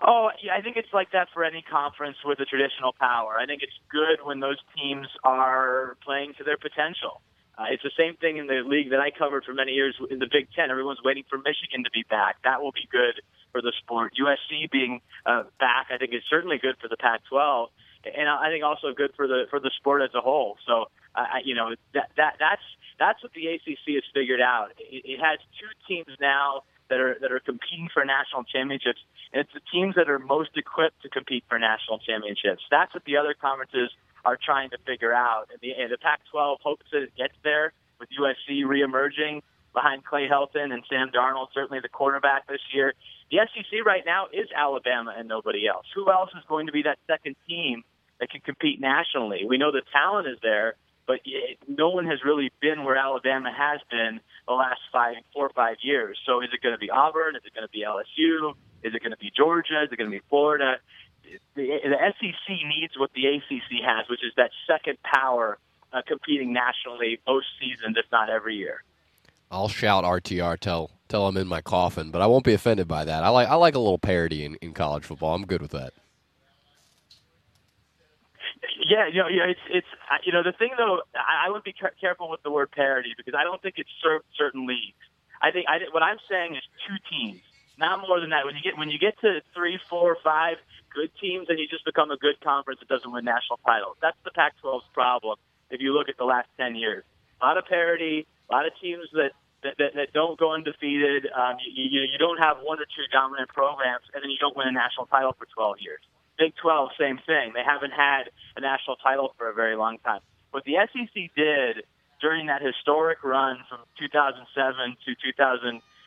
[0.00, 3.36] Oh, yeah, I think it's like that for any conference with a traditional power.
[3.38, 7.20] I think it's good when those teams are playing to their potential.
[7.58, 10.20] Uh, it's the same thing in the league that I covered for many years in
[10.20, 10.70] the Big Ten.
[10.70, 12.36] Everyone's waiting for Michigan to be back.
[12.44, 14.14] That will be good for the sport.
[14.14, 17.66] USC being uh, back, I think, is certainly good for the Pac-12,
[18.14, 20.56] and I think also good for the for the sport as a whole.
[20.66, 20.86] So,
[21.16, 22.62] uh, you know, that that that's
[22.98, 24.70] that's what the ACC has figured out.
[24.78, 29.00] It, it has two teams now that are that are competing for national championships,
[29.32, 32.62] and it's the teams that are most equipped to compete for national championships.
[32.70, 33.90] That's what the other conferences
[34.24, 35.48] are trying to figure out.
[35.50, 39.42] And the, and the Pac-12 hopes that it gets there with USC reemerging
[39.74, 42.94] behind Clay Helton and Sam Darnold, certainly the quarterback this year.
[43.30, 45.86] The SEC right now is Alabama and nobody else.
[45.94, 47.84] Who else is going to be that second team
[48.20, 49.44] that can compete nationally?
[49.46, 50.74] We know the talent is there,
[51.06, 55.46] but it, no one has really been where Alabama has been the last five, four
[55.46, 56.18] or five years.
[56.26, 57.36] So is it going to be Auburn?
[57.36, 58.54] Is it going to be LSU?
[58.82, 59.82] Is it going to be Georgia?
[59.84, 60.76] Is it going to be Florida?
[61.54, 65.58] The, the SEC needs what the ACC has, which is that second power
[65.92, 68.82] uh, competing nationally most seasons, if not every year.
[69.50, 73.04] I'll shout RTR till till I'm in my coffin, but I won't be offended by
[73.04, 73.24] that.
[73.24, 75.34] I like I like a little parody in, in college football.
[75.34, 75.94] I'm good with that.
[78.86, 79.86] Yeah, you know, yeah, it's it's
[80.24, 81.00] you know the thing though.
[81.14, 84.24] I, I would be careful with the word parody because I don't think it served
[84.36, 84.96] certain leagues.
[85.40, 87.40] I think I, what I'm saying is two teams,
[87.78, 88.44] not more than that.
[88.44, 90.56] When you get when you get to three, four, five,
[90.94, 93.96] good teams, and you just become a good conference that doesn't win national titles.
[94.02, 95.38] That's the Pac-12's problem.
[95.70, 97.04] If you look at the last ten years,
[97.40, 101.26] a lot of parity, a lot of teams that that, that, that don't go undefeated.
[101.34, 104.56] Um, you, you, you don't have one or two dominant programs, and then you don't
[104.56, 106.00] win a national title for 12 years.
[106.38, 107.52] Big 12, same thing.
[107.54, 110.20] They haven't had a national title for a very long time.
[110.52, 111.82] What the SEC did
[112.20, 115.10] during that historic run from 2007 to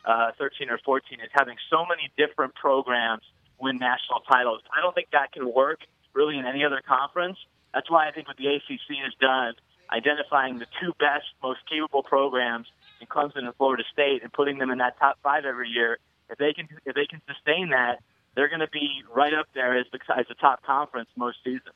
[0.04, 3.22] Uh, 2013 or 14 is having so many different programs
[3.60, 4.62] win national titles.
[4.76, 5.80] I don't think that can work
[6.14, 7.38] really in any other conference.
[7.74, 9.54] That's why I think what the ACC has done,
[9.92, 12.68] identifying the two best, most capable programs
[13.00, 16.00] in Clemson and Florida State, and putting them in that top five every year.
[16.30, 18.02] If they can, if they can sustain that,
[18.36, 21.76] they're going to be right up there as the as the top conference most seasons.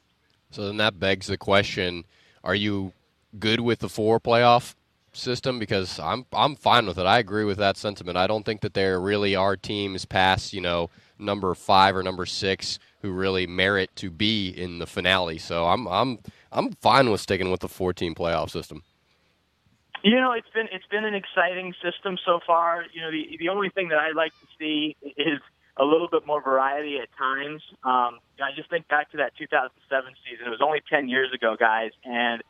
[0.51, 2.05] So then that begs the question:
[2.43, 2.93] Are you
[3.37, 4.75] good with the four playoff
[5.15, 5.59] system?
[5.59, 7.05] Because I'm I'm fine with it.
[7.05, 8.17] I agree with that sentiment.
[8.17, 12.25] I don't think that there really are teams past you know number five or number
[12.25, 15.37] six who really merit to be in the finale.
[15.37, 16.19] So I'm I'm
[16.51, 18.83] I'm fine with sticking with the 14 playoff system.
[20.03, 22.85] You know, it's been it's been an exciting system so far.
[22.93, 25.39] You know, the the only thing that I'd like to see is
[25.77, 27.61] a little bit more variety at times.
[27.83, 30.47] Um, I just think back to that 2007 season.
[30.47, 32.41] It was only 10 years ago, guys, and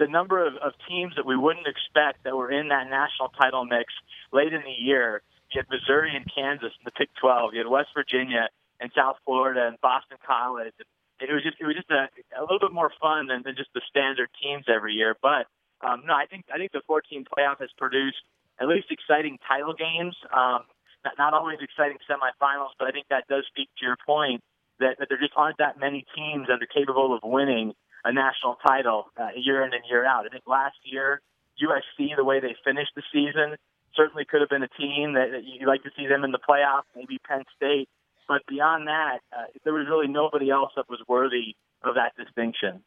[0.00, 3.66] the number of, of teams that we wouldn't expect that were in that national title
[3.68, 3.92] mix
[4.32, 5.20] late in the year.
[5.52, 7.52] You had Missouri and Kansas in the Big 12.
[7.52, 8.48] You had West Virginia
[8.80, 10.72] and South Florida and Boston College.
[11.20, 13.68] It was just it was just a, a little bit more fun than, than just
[13.76, 15.14] the standard teams every year.
[15.20, 15.44] But
[15.84, 18.24] um, no, I think I think the 14 playoff has produced
[18.58, 20.16] at least exciting title games.
[20.32, 20.64] Um,
[21.04, 24.40] not, not always exciting semifinals, but I think that does speak to your point
[24.80, 28.56] that, that there just aren't that many teams that are capable of winning a national
[28.66, 30.26] title uh, year in and year out.
[30.26, 31.20] I think last year
[31.62, 33.56] USC, the way they finished the season,
[33.94, 36.38] certainly could have been a team that, that you'd like to see them in the
[36.38, 36.88] playoffs.
[36.96, 37.88] Maybe Penn State,
[38.28, 42.82] but beyond that, uh, there was really nobody else that was worthy of that distinction.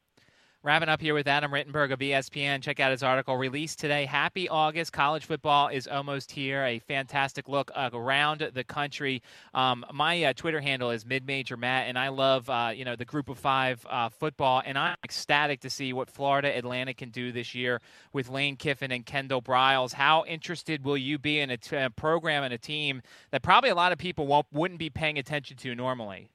[0.65, 2.61] Wrapping up here with Adam Rittenberg of ESPN.
[2.61, 4.05] Check out his article released today.
[4.05, 4.93] Happy August.
[4.93, 6.63] College football is almost here.
[6.63, 9.21] A fantastic look around the country.
[9.53, 13.03] Um, my uh, Twitter handle is midmajor Matt, and I love uh, you know the
[13.03, 17.33] Group of Five uh, football, and I'm ecstatic to see what Florida Atlantic can do
[17.33, 17.81] this year
[18.13, 19.91] with Lane Kiffin and Kendall Briles.
[19.91, 23.01] How interested will you be in a, t- a program and a team
[23.31, 26.29] that probably a lot of people won't wouldn't be paying attention to normally?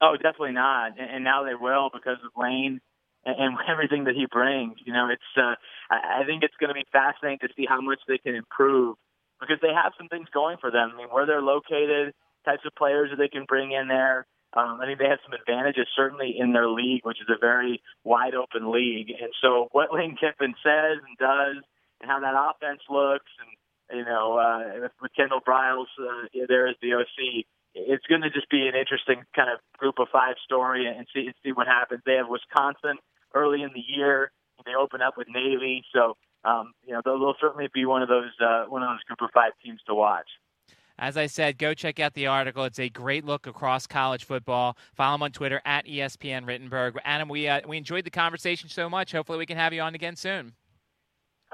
[0.00, 2.80] Oh, definitely not, and, and now they will because of Lane
[3.24, 4.76] and everything that he brings.
[4.84, 5.54] You know, it's uh,
[5.90, 8.96] I think it's going to be fascinating to see how much they can improve
[9.40, 10.92] because they have some things going for them.
[10.94, 12.14] I mean, where they're located,
[12.44, 14.26] types of players that they can bring in there.
[14.52, 17.80] Um, I think they have some advantages certainly in their league, which is a very
[18.02, 19.10] wide open league.
[19.10, 21.62] And so, what Lane Kiffin says and does,
[22.00, 23.50] and how that offense looks, and
[24.00, 28.66] you know, uh, with Kendall Briles uh, there the OC, it's going to just be
[28.66, 32.02] an interesting kind of group of five story and see see what happens.
[32.04, 32.98] They have Wisconsin
[33.34, 34.32] early in the year.
[34.66, 38.08] They open up with Navy, so um, you know they'll, they'll certainly be one of
[38.08, 40.28] those uh, one of those group of five teams to watch.
[40.98, 42.64] As I said, go check out the article.
[42.64, 44.76] It's a great look across college football.
[44.94, 46.96] Follow him on Twitter at ESPN Rittenberg.
[47.04, 49.12] Adam, we uh, we enjoyed the conversation so much.
[49.12, 50.52] Hopefully, we can have you on again soon.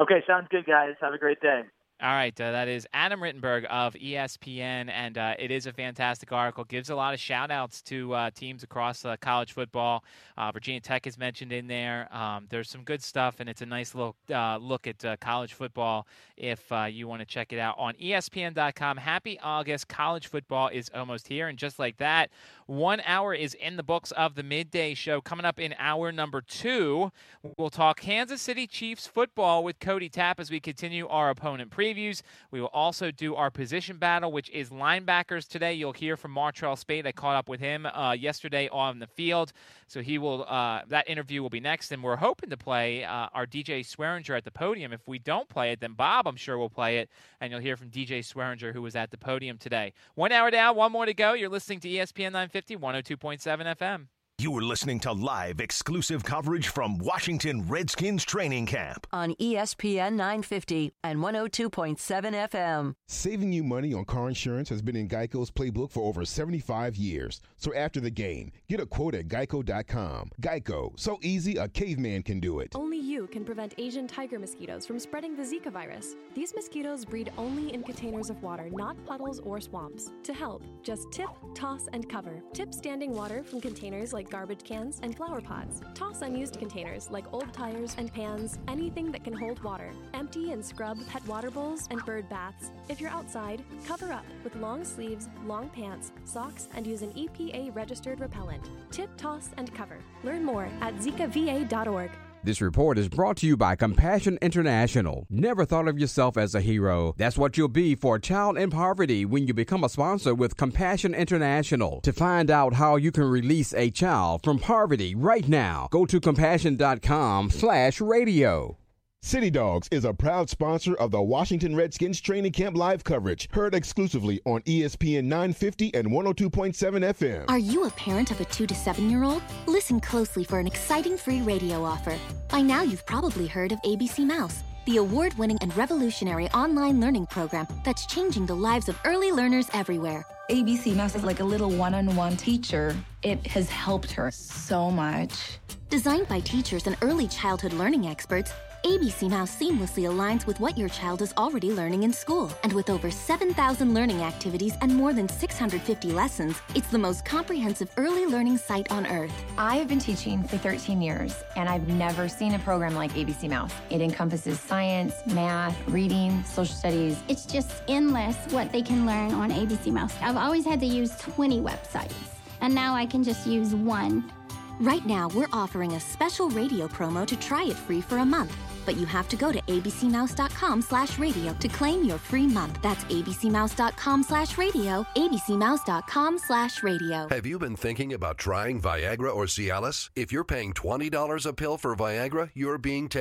[0.01, 0.95] Okay, sounds good, guys.
[1.01, 1.63] Have a great day.
[1.99, 6.31] All right, uh, that is Adam Rittenberg of ESPN, and uh, it is a fantastic
[6.31, 6.63] article.
[6.65, 10.05] Gives a lot of shout outs to uh, teams across uh, college football.
[10.37, 12.15] Uh, Virginia Tech is mentioned in there.
[12.15, 16.07] Um, there's some good stuff, and it's a nice little uh, look at college football
[16.37, 18.99] if you want to check it out on ESPN.com.
[18.99, 19.89] Happy August.
[19.89, 22.29] College football is almost here, and just like that,
[22.67, 25.23] one hour is in the books of the midday show.
[25.23, 27.11] Coming up in hour number two,
[27.57, 31.86] we'll talk Kansas City Chiefs football with Cody Tapp as we continue our opponent pre
[31.87, 32.23] previews.
[32.51, 35.75] We will also do our position battle, which is linebackers today.
[35.75, 37.07] You'll hear from Martrell Spaight.
[37.07, 39.53] I caught up with him uh, yesterday on the field,
[39.87, 40.45] so he will.
[40.49, 44.37] Uh, that interview will be next, and we're hoping to play uh, our DJ Swearinger
[44.37, 44.93] at the podium.
[44.93, 47.11] If we don't play it, then Bob, I'm sure, will play it,
[47.41, 49.93] and you'll hear from DJ Swearinger, who was at the podium today.
[50.15, 51.35] One hour down, one more to go.
[51.35, 54.07] You're listening to ESPN 950, 102.7 FM.
[54.39, 60.93] You are listening to live exclusive coverage from Washington Redskins training camp on ESPN 950
[61.03, 62.95] and 102.7 FM.
[63.09, 67.41] Saving you money on car insurance has been in Geico's playbook for over 75 years.
[67.57, 70.33] So after the game, get a quote at geico.com.
[70.43, 72.77] Geico, so easy a caveman can do it.
[72.77, 76.15] Only you can prevent Asian tiger mosquitoes from spreading the Zika virus.
[76.35, 80.13] These mosquitoes breed only in containers of water, not puddles or swamps.
[80.25, 82.43] To help, just tip, toss, and cover.
[82.53, 85.81] Tip standing water from containers like garbage cans and flower pots.
[85.95, 89.93] Toss unused containers like old tires and pans, anything that can hold water.
[90.15, 92.71] Empty and scrub pet water bowls and bird baths.
[92.89, 97.75] If you're outside, cover up with long sleeves, long pants, socks, and use an EPA
[97.75, 98.71] registered repellent.
[98.91, 99.99] Tip, toss, and cover.
[100.25, 102.11] Learn more at zikava.org.
[102.47, 105.27] This report is brought to you by Compassion International.
[105.29, 107.13] Never thought of yourself as a hero.
[107.19, 110.57] That's what you'll be for a child in poverty when you become a sponsor with
[110.57, 112.01] Compassion International.
[112.03, 116.21] To find out how you can release a child from poverty right now, go to
[116.21, 118.79] compassion.com slash radio.
[119.27, 123.75] City Dogs is a proud sponsor of the Washington Redskins training camp live coverage, heard
[123.75, 127.45] exclusively on ESPN 950 and 102.7 FM.
[127.49, 129.43] Are you a parent of a two to seven year old?
[129.67, 132.17] Listen closely for an exciting free radio offer.
[132.49, 137.27] By now, you've probably heard of ABC Mouse, the award winning and revolutionary online learning
[137.27, 140.25] program that's changing the lives of early learners everywhere.
[140.51, 142.95] ABC Mouse is like a little one on one teacher.
[143.25, 145.59] It has helped her so much.
[145.91, 148.53] Designed by teachers and early childhood learning experts,
[148.87, 152.53] ABC Mouse seamlessly aligns with what your child is already learning in school.
[152.63, 157.91] And with over 7,000 learning activities and more than 650 lessons, it's the most comprehensive
[157.97, 159.33] early learning site on earth.
[159.59, 163.49] I have been teaching for 13 years, and I've never seen a program like ABC
[163.49, 163.73] Mouse.
[163.91, 167.19] It encompasses science, math, reading, social studies.
[167.27, 170.15] It's just endless what they can learn on ABC Mouse.
[170.23, 172.15] I've always had to use 20 websites,
[172.61, 174.31] and now I can just use one.
[174.79, 178.57] Right now, we're offering a special radio promo to try it free for a month.
[178.87, 182.81] But you have to go to abcmouse.com slash radio to claim your free month.
[182.81, 187.29] That's abcmouse.com slash radio, abcmouse.com slash radio.
[187.29, 190.11] Have you been thinking about trying Viagra or Cialis?
[190.15, 193.17] If you're paying $20 a pill for Viagra, you're being taken